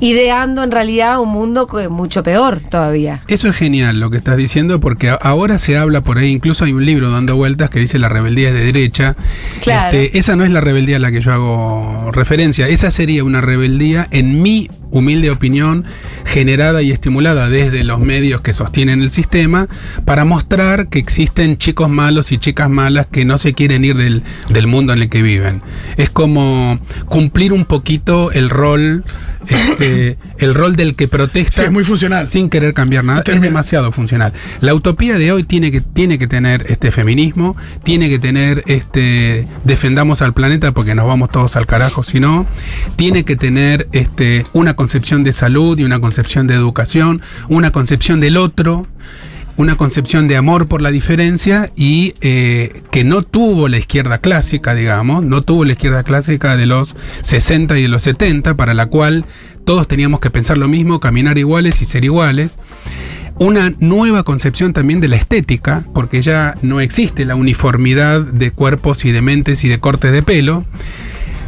ideando 0.00 0.62
en 0.62 0.70
realidad 0.70 1.20
un 1.20 1.30
mundo 1.30 1.68
mucho 1.90 2.22
peor 2.22 2.60
todavía. 2.68 3.22
Eso 3.28 3.48
es 3.48 3.56
genial 3.56 4.00
lo 4.00 4.10
que 4.10 4.16
estás 4.16 4.36
diciendo, 4.36 4.80
porque 4.80 5.14
ahora 5.20 5.58
se 5.58 5.76
habla 5.76 6.00
por 6.02 6.18
ahí, 6.18 6.30
incluso 6.30 6.64
hay 6.64 6.72
un 6.72 6.84
libro 6.84 7.10
dando 7.10 7.36
vueltas 7.36 7.70
que 7.70 7.80
dice 7.80 7.98
la 7.98 8.08
rebeldía 8.08 8.48
es 8.48 8.54
de 8.54 8.64
derecha. 8.64 9.16
Claro. 9.60 9.96
Este, 9.96 10.18
esa 10.18 10.36
no 10.36 10.44
es 10.44 10.50
la 10.50 10.60
rebeldía 10.60 10.96
a 10.96 11.00
la 11.00 11.10
que 11.10 11.20
yo 11.20 11.32
hago 11.32 12.10
referencia, 12.12 12.68
esa 12.68 12.90
sería 12.90 13.24
una 13.24 13.40
rebeldía, 13.40 14.06
en 14.10 14.40
mi 14.42 14.70
humilde 14.90 15.30
opinión, 15.30 15.84
generada 16.24 16.82
y 16.82 16.90
estimulada 16.90 17.48
desde 17.48 17.84
los 17.84 18.00
medios 18.00 18.40
que 18.40 18.52
sostienen 18.52 19.02
el 19.02 19.10
sistema, 19.10 19.68
para 20.04 20.24
mostrar 20.24 20.88
que 20.88 20.98
existen 20.98 21.58
chicos 21.58 21.88
malos 21.90 22.32
y 22.32 22.38
chicas 22.38 22.70
malas 22.70 23.06
que 23.10 23.24
no 23.24 23.38
se 23.38 23.54
quieren 23.54 23.84
ir 23.84 23.96
del, 23.96 24.22
del 24.48 24.66
mundo 24.66 24.92
en 24.92 25.02
el 25.02 25.08
que 25.08 25.22
viven. 25.22 25.62
Es 25.96 26.10
como 26.10 26.78
cumplir 27.06 27.52
un 27.52 27.64
poquito 27.64 28.32
el 28.32 28.50
rol. 28.50 29.04
este, 29.48 30.18
el 30.38 30.54
rol 30.54 30.76
del 30.76 30.94
que 30.94 31.08
protesta 31.08 31.62
Sí, 31.62 31.66
es 31.66 31.72
muy 31.72 31.84
funcional. 31.84 32.26
sin 32.26 32.50
querer 32.50 32.74
cambiar 32.74 33.04
nada, 33.04 33.22
es 33.26 33.40
demasiado 33.40 33.92
funcional. 33.92 34.32
La 34.60 34.74
utopía 34.74 35.18
de 35.18 35.32
hoy 35.32 35.44
tiene 35.44 35.70
que, 35.72 35.80
tiene 35.80 36.18
que 36.18 36.26
tener 36.26 36.66
este 36.68 36.90
feminismo, 36.90 37.56
tiene 37.82 38.08
que 38.08 38.18
tener 38.18 38.62
este 38.66 39.46
defendamos 39.64 40.22
al 40.22 40.32
planeta 40.32 40.72
porque 40.72 40.94
nos 40.94 41.06
vamos 41.06 41.30
todos 41.30 41.56
al 41.56 41.66
carajo 41.66 42.02
si 42.02 42.20
no, 42.20 42.46
tiene 42.96 43.24
que 43.24 43.36
tener 43.36 43.88
este 43.92 44.44
una 44.52 44.74
concepción 44.78 45.24
de 45.24 45.32
salud 45.32 45.76
y 45.76 45.82
una 45.82 45.98
concepción 45.98 46.46
de 46.46 46.54
educación, 46.54 47.20
una 47.48 47.72
concepción 47.72 48.20
del 48.20 48.36
otro, 48.36 48.86
una 49.56 49.74
concepción 49.74 50.28
de 50.28 50.36
amor 50.36 50.68
por 50.68 50.82
la 50.82 50.92
diferencia 50.92 51.72
y 51.74 52.14
eh, 52.20 52.82
que 52.92 53.02
no 53.02 53.24
tuvo 53.24 53.66
la 53.66 53.78
izquierda 53.78 54.18
clásica, 54.18 54.76
digamos, 54.76 55.24
no 55.24 55.42
tuvo 55.42 55.64
la 55.64 55.72
izquierda 55.72 56.04
clásica 56.04 56.56
de 56.56 56.66
los 56.66 56.94
60 57.22 57.76
y 57.76 57.82
de 57.82 57.88
los 57.88 58.04
70, 58.04 58.54
para 58.54 58.72
la 58.72 58.86
cual 58.86 59.24
todos 59.64 59.88
teníamos 59.88 60.20
que 60.20 60.30
pensar 60.30 60.58
lo 60.58 60.68
mismo, 60.68 61.00
caminar 61.00 61.38
iguales 61.38 61.82
y 61.82 61.84
ser 61.84 62.04
iguales. 62.04 62.56
Una 63.40 63.74
nueva 63.80 64.22
concepción 64.22 64.72
también 64.72 65.00
de 65.00 65.08
la 65.08 65.16
estética, 65.16 65.82
porque 65.92 66.22
ya 66.22 66.54
no 66.62 66.80
existe 66.80 67.24
la 67.24 67.34
uniformidad 67.34 68.20
de 68.20 68.52
cuerpos 68.52 69.04
y 69.04 69.10
de 69.10 69.22
mentes 69.22 69.64
y 69.64 69.68
de 69.68 69.80
cortes 69.80 70.12
de 70.12 70.22
pelo. 70.22 70.64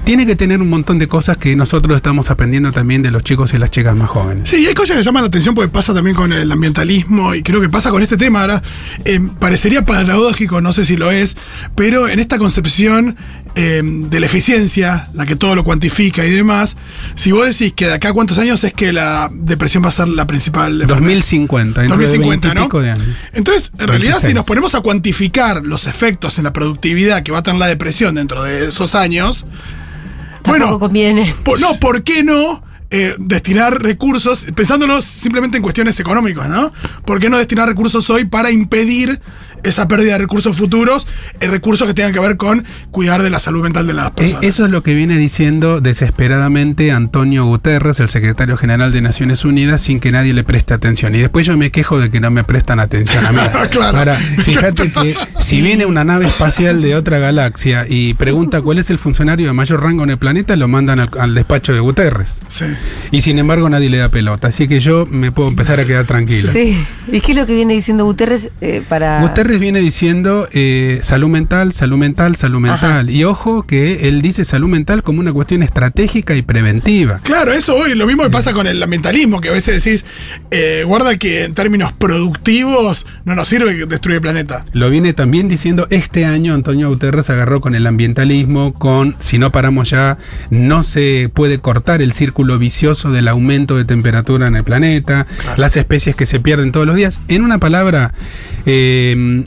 Tiene 0.05 0.27
que 0.27 0.35
tener 0.35 0.61
un 0.61 0.69
montón 0.69 0.99
de 0.99 1.07
cosas 1.09 1.37
que 1.37 1.55
nosotros 1.55 1.97
estamos 1.97 2.31
aprendiendo 2.31 2.73
también 2.73 3.03
de 3.03 3.11
los 3.11 3.23
chicos 3.23 3.55
y 3.55 3.59
las 3.59 3.71
chicas 3.71 3.95
más 3.95 4.09
jóvenes. 4.09 4.49
Sí, 4.49 4.67
hay 4.67 4.75
cosas 4.75 4.97
que 4.97 5.03
llaman 5.03 5.23
la 5.23 5.29
atención 5.29 5.55
porque 5.55 5.71
pasa 5.71 5.95
también 5.95 6.17
con 6.17 6.33
el 6.33 6.51
ambientalismo 6.51 7.35
y 7.35 7.43
creo 7.43 7.61
que 7.61 7.69
pasa 7.69 7.91
con 7.91 8.03
este 8.03 8.17
tema 8.17 8.41
ahora. 8.43 8.63
eh, 9.05 9.21
parecería 9.39 9.85
paradójico, 9.85 10.61
no 10.61 10.73
sé 10.73 10.85
si 10.85 10.97
lo 10.97 11.11
es, 11.11 11.37
pero 11.77 12.09
en 12.09 12.19
esta 12.19 12.39
concepción 12.39 13.17
eh, 13.57 13.83
de 13.85 14.21
la 14.21 14.27
eficiencia, 14.27 15.09
la 15.13 15.27
que 15.27 15.37
todo 15.37 15.55
lo 15.57 15.65
cuantifica 15.65 16.25
y 16.25 16.31
demás, 16.31 16.77
si 17.15 17.33
vos 17.33 17.47
decís 17.47 17.73
que 17.75 17.87
de 17.87 17.95
acá 17.95 18.11
a 18.11 18.13
cuántos 18.13 18.39
años 18.39 18.63
es 18.65 18.73
que 18.73 18.93
la 18.93 19.29
depresión 19.33 19.83
va 19.85 19.89
a 19.89 19.93
ser 19.93 20.09
la 20.09 20.27
principal 20.27 20.81
enfermedad? 20.81 21.17
2050, 21.17 21.81
dentro 21.83 21.99
de 21.99 22.05
2050, 22.05 22.55
20 22.55 22.79
y 22.79 22.95
¿no? 22.95 23.05
Entonces, 23.33 23.73
en 23.79 23.89
realidad, 23.89 24.19
si 24.19 24.33
26. 24.33 24.35
nos 24.35 24.47
ponemos 24.47 24.75
a 24.75 24.81
cuantificar 24.81 25.65
los 25.65 25.87
efectos 25.87 26.39
en 26.39 26.45
la 26.45 26.53
productividad 26.53 27.23
que 27.23 27.33
va 27.33 27.39
a 27.39 27.43
tener 27.43 27.59
la 27.59 27.67
depresión 27.67 28.15
dentro 28.15 28.43
de 28.43 28.69
esos 28.69 28.95
años, 28.95 29.47
Tampoco 30.43 30.59
bueno, 30.67 30.79
conviene. 30.79 31.35
por- 31.45 31.61
no, 31.61 31.75
¿por 31.77 32.03
qué 32.03 32.23
no 32.23 32.63
eh, 32.91 33.15
destinar 33.19 33.81
recursos, 33.81 34.47
pensándolo 34.55 35.01
simplemente 35.01 35.57
en 35.57 35.63
cuestiones 35.63 36.01
económicas, 36.01 36.49
¿no? 36.49 36.73
¿Por 37.07 37.21
qué 37.21 37.31
no 37.31 37.39
destinar 37.39 37.69
recursos 37.69 38.11
hoy 38.11 38.25
para 38.25 38.51
impedir 38.51 39.21
esa 39.63 39.89
pérdida 39.89 40.13
de 40.13 40.19
recursos 40.19 40.57
futuros, 40.57 41.07
eh, 41.41 41.47
recursos 41.49 41.87
que 41.87 41.95
tengan 41.95 42.13
que 42.13 42.21
ver 42.21 42.37
con 42.37 42.65
cuidar 42.91 43.23
de 43.23 43.31
la 43.31 43.39
salud 43.39 43.63
mental 43.63 43.87
de 43.87 43.95
las 43.95 44.09
Eh, 44.09 44.13
personas? 44.17 44.45
Eso 44.45 44.65
es 44.65 44.71
lo 44.71 44.83
que 44.83 44.95
viene 44.95 45.17
diciendo 45.17 45.81
desesperadamente 45.81 46.93
Antonio 46.93 47.45
Guterres, 47.45 48.01
el 48.01 48.09
secretario 48.09 48.57
general 48.57 48.93
de 48.93 49.01
Naciones 49.01 49.45
Unidas, 49.45 49.81
sin 49.81 50.01
que 50.01 50.13
nadie 50.13 50.33
le 50.35 50.45
preste 50.45 50.75
atención. 50.75 51.15
Y 51.15 51.19
después 51.19 51.47
yo 51.47 51.57
me 51.57 51.71
quejo 51.71 51.99
de 51.99 52.11
que 52.11 52.21
no 52.21 52.31
me 52.31 52.45
prestan 52.45 52.81
atención 52.81 53.25
a 53.27 53.33
mí. 53.33 53.39
Claro. 53.71 53.99
Ahora, 53.99 54.15
fíjate 54.17 54.91
que 54.91 55.15
si 55.39 55.61
viene 55.61 55.87
una 55.87 56.03
nave 56.05 56.27
espacial 56.27 56.83
de 56.83 56.95
otra 56.97 57.19
galaxia 57.19 57.87
y 57.89 58.15
pregunta 58.15 58.61
cuál 58.63 58.79
es 58.79 58.91
el 58.91 58.99
funcionario 58.99 59.47
de 59.47 59.53
mayor 59.53 59.83
rango 59.83 60.03
en 60.05 60.11
el 60.11 60.19
planeta, 60.19 60.57
lo 60.57 60.67
mandan 60.69 60.99
al, 61.01 61.11
al 61.19 61.35
despacho 61.35 61.73
de 61.73 61.81
Guterres. 61.81 62.41
Sí. 62.49 62.65
Y 63.11 63.21
sin 63.21 63.39
embargo 63.39 63.69
nadie 63.69 63.89
le 63.91 63.99
da 63.99 64.09
pelota. 64.09 64.49
Así 64.49 64.67
que 64.69 64.81
yo 64.81 65.07
me 65.07 65.31
puedo 65.33 65.49
empezar 65.49 65.79
a 65.81 65.85
quedar 65.85 66.05
tranquilo. 66.07 66.51
Sí. 66.53 66.85
¿Y 67.13 67.21
qué 67.21 67.33
es 67.33 67.39
lo 67.39 67.47
que 67.47 67.55
viene 67.55 67.75
diciendo 67.75 68.05
Guterres 68.05 68.51
eh, 68.61 68.83
para. 68.89 69.21
Guterres 69.21 69.50
viene 69.59 69.81
diciendo 69.81 70.49
eh, 70.53 71.01
salud 71.03 71.29
mental, 71.29 71.73
salud 71.73 71.97
mental, 71.97 72.37
salud 72.37 72.65
Ajá. 72.67 72.87
mental. 72.87 73.11
Y 73.11 73.25
ojo 73.25 73.63
que 73.63 74.09
él 74.09 74.23
dice 74.23 74.45
salud 74.45 74.69
mental 74.69 75.03
como 75.03 75.21
una 75.21 75.33
cuestión 75.33 75.63
estratégica 75.63 76.35
y 76.35 76.43
preventiva. 76.43 77.21
Claro, 77.23 77.53
eso 77.53 77.75
hoy, 77.77 77.95
lo 77.95 78.07
mismo 78.07 78.23
que 78.23 78.31
pasa 78.31 78.53
con 78.53 78.67
el 78.67 78.83
ambientalismo, 78.83 79.41
que 79.41 79.49
a 79.49 79.53
veces 79.53 79.83
decís, 79.83 80.05
eh, 80.51 80.85
guarda 80.87 81.17
que 81.17 81.45
en 81.45 81.55
términos 81.55 81.93
productivos 81.93 83.07
no 83.25 83.35
nos 83.35 83.49
sirve 83.49 83.77
que 83.77 83.87
destruye 83.87 84.17
el 84.17 84.23
planeta. 84.23 84.65
Lo 84.73 84.91
viene 84.91 85.13
también 85.13 85.49
diciendo 85.49 85.87
este 85.91 86.25
año 86.25 86.55
Antonio 86.55 86.89
Guterres 86.89 87.31
agarró 87.31 87.61
con 87.61 87.75
el 87.75 87.87
ambientalismo, 87.87 88.75
con 88.75 89.17
si 89.21 89.39
no 89.39 89.53
paramos 89.53 89.91
ya, 89.91 90.19
no 90.51 90.83
se 90.83 91.31
puede 91.33 91.59
cortar 91.59 92.03
el 92.03 92.13
círculo 92.13 92.59
vicioso 92.59 93.11
del 93.11 93.29
aumento 93.29 93.77
de 93.77 93.85
temperatura 93.85 94.47
en 94.47 94.57
el 94.57 94.65
planeta, 94.65 95.27
las 95.57 95.77
especies 95.77 96.17
que 96.17 96.27
se 96.27 96.41
pierden 96.41 96.73
todos 96.73 96.87
los 96.87 96.97
días. 96.97 97.21
En 97.29 97.43
una 97.43 97.59
palabra, 97.59 98.15
eh, 98.67 99.40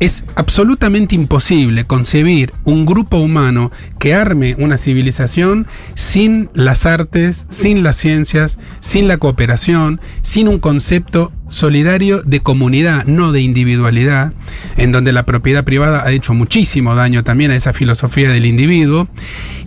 es 0.00 0.24
absolutamente 0.34 1.14
imposible 1.14 1.84
concebir 1.84 2.52
un 2.64 2.86
grupo 2.86 3.18
humano 3.18 3.72
que 3.98 4.14
arme 4.14 4.54
una 4.58 4.76
civilización 4.76 5.66
sin 5.94 6.50
las 6.54 6.86
artes, 6.86 7.46
sin 7.48 7.82
las 7.82 7.96
ciencias, 7.96 8.58
sin 8.80 9.08
la 9.08 9.18
cooperación, 9.18 10.00
sin 10.22 10.48
un 10.48 10.58
concepto 10.58 11.32
solidario 11.48 12.22
de 12.22 12.40
comunidad, 12.40 13.04
no 13.06 13.32
de 13.32 13.40
individualidad, 13.40 14.32
en 14.76 14.92
donde 14.92 15.12
la 15.12 15.24
propiedad 15.24 15.64
privada 15.64 16.04
ha 16.04 16.12
hecho 16.12 16.34
muchísimo 16.34 16.94
daño 16.94 17.24
también 17.24 17.50
a 17.50 17.56
esa 17.56 17.72
filosofía 17.72 18.30
del 18.30 18.46
individuo, 18.46 19.08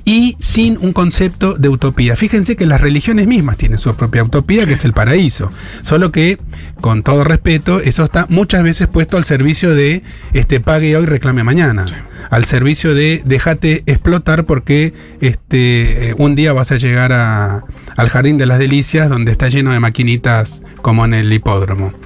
y 0.05 0.35
sin 0.39 0.77
un 0.79 0.93
concepto 0.93 1.53
de 1.53 1.69
utopía. 1.69 2.15
Fíjense 2.15 2.55
que 2.55 2.65
las 2.65 2.81
religiones 2.81 3.27
mismas 3.27 3.57
tienen 3.57 3.77
su 3.77 3.93
propia 3.95 4.23
utopía, 4.23 4.65
que 4.65 4.73
es 4.73 4.85
el 4.85 4.93
paraíso, 4.93 5.51
solo 5.81 6.11
que, 6.11 6.39
con 6.79 7.03
todo 7.03 7.23
respeto, 7.23 7.79
eso 7.79 8.03
está 8.03 8.25
muchas 8.29 8.63
veces 8.63 8.87
puesto 8.87 9.17
al 9.17 9.25
servicio 9.25 9.75
de 9.75 10.03
este 10.33 10.59
pague 10.59 10.95
hoy, 10.95 11.05
reclame 11.05 11.43
mañana, 11.43 11.85
al 12.31 12.45
servicio 12.45 12.95
de 12.95 13.21
déjate 13.25 13.83
explotar 13.85 14.45
porque 14.45 14.93
este 15.21 16.09
eh, 16.09 16.15
un 16.17 16.33
día 16.33 16.53
vas 16.53 16.71
a 16.71 16.77
llegar 16.77 17.11
a- 17.13 17.63
al 17.97 18.09
jardín 18.09 18.37
de 18.39 18.45
las 18.47 18.57
delicias 18.57 19.09
donde 19.09 19.31
está 19.31 19.49
lleno 19.49 19.71
de 19.71 19.79
maquinitas 19.79 20.63
como 20.81 21.05
en 21.05 21.13
el 21.13 21.31
hipódromo. 21.31 21.93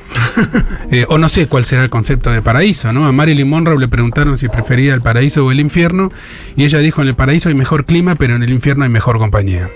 Eh, 0.92 1.06
o 1.10 1.18
no 1.18 1.28
sé 1.30 1.48
cuál 1.48 1.66
será 1.66 1.84
el 1.84 1.90
concepto 1.90 2.30
de 2.32 2.42
paraíso, 2.44 2.94
¿no? 2.94 3.06
A 3.08 3.12
Marilyn 3.12 3.50
Monroe 3.50 3.80
le 3.80 3.88
preguntaron 3.88 4.38
si 4.38 4.48
prefería 4.50 4.94
el 4.94 5.02
paraíso 5.02 5.44
o 5.46 5.52
el 5.52 5.60
infierno 5.60 6.12
y 6.56 6.64
ella 6.64 6.78
dijo 6.80 7.02
en 7.02 7.08
el 7.08 7.16
paraíso 7.16 7.50
hay 7.50 7.56
mejor 7.56 7.86
clima, 7.86 8.14
pero 8.16 8.36
en 8.36 8.44
el 8.44 8.52
infierno 8.52 8.84
hay 8.84 8.90
mejor 8.92 9.18
compañía. 9.18 9.68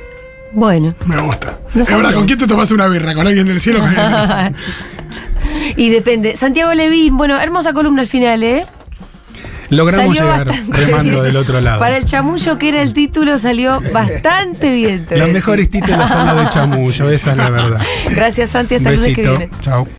Bueno. 0.54 0.94
Me 1.08 1.20
gusta. 1.20 1.60
No 1.74 1.82
es 1.82 1.88
verdad, 1.90 2.04
sabía. 2.04 2.16
¿con 2.18 2.26
quién 2.28 2.38
te 2.40 2.48
tomas 2.48 2.70
una 2.72 2.88
birra? 2.88 3.14
¿Con 3.16 3.26
alguien 3.26 3.48
del 3.48 3.60
cielo? 3.60 3.80
y 5.78 5.90
depende. 5.90 6.36
Santiago 6.36 6.74
Levín, 6.74 7.18
bueno, 7.18 7.40
hermosa 7.40 7.74
columna 7.74 8.02
al 8.02 8.08
final, 8.08 8.44
¿eh? 8.44 8.66
Logramos 9.70 10.18
Salió 10.18 10.32
llegar 10.38 10.48
remando 10.70 11.12
bien. 11.12 11.24
del 11.24 11.38
otro 11.38 11.62
lado. 11.62 11.80
Para 11.80 11.98
el 11.98 12.06
chamullo 12.06 12.58
que 12.58 12.70
era 12.70 12.82
el 12.82 12.94
título 12.94 13.38
salió 13.38 13.80
bastante 13.94 14.72
bien. 14.72 15.08
Los 15.10 15.30
mejores 15.30 15.70
títulos 15.70 16.10
son 16.10 16.26
los 16.26 16.38
de 16.46 16.50
chamullo, 16.50 17.10
esa 17.10 17.32
es 17.32 17.38
la 17.38 17.50
verdad. 17.50 17.82
Gracias 18.10 18.52
Santi, 18.52 18.76
hasta 18.76 18.90
el 18.90 18.96
lunes 18.96 19.16
que 19.16 19.22
viene. 19.22 19.50
Chao. 19.62 19.88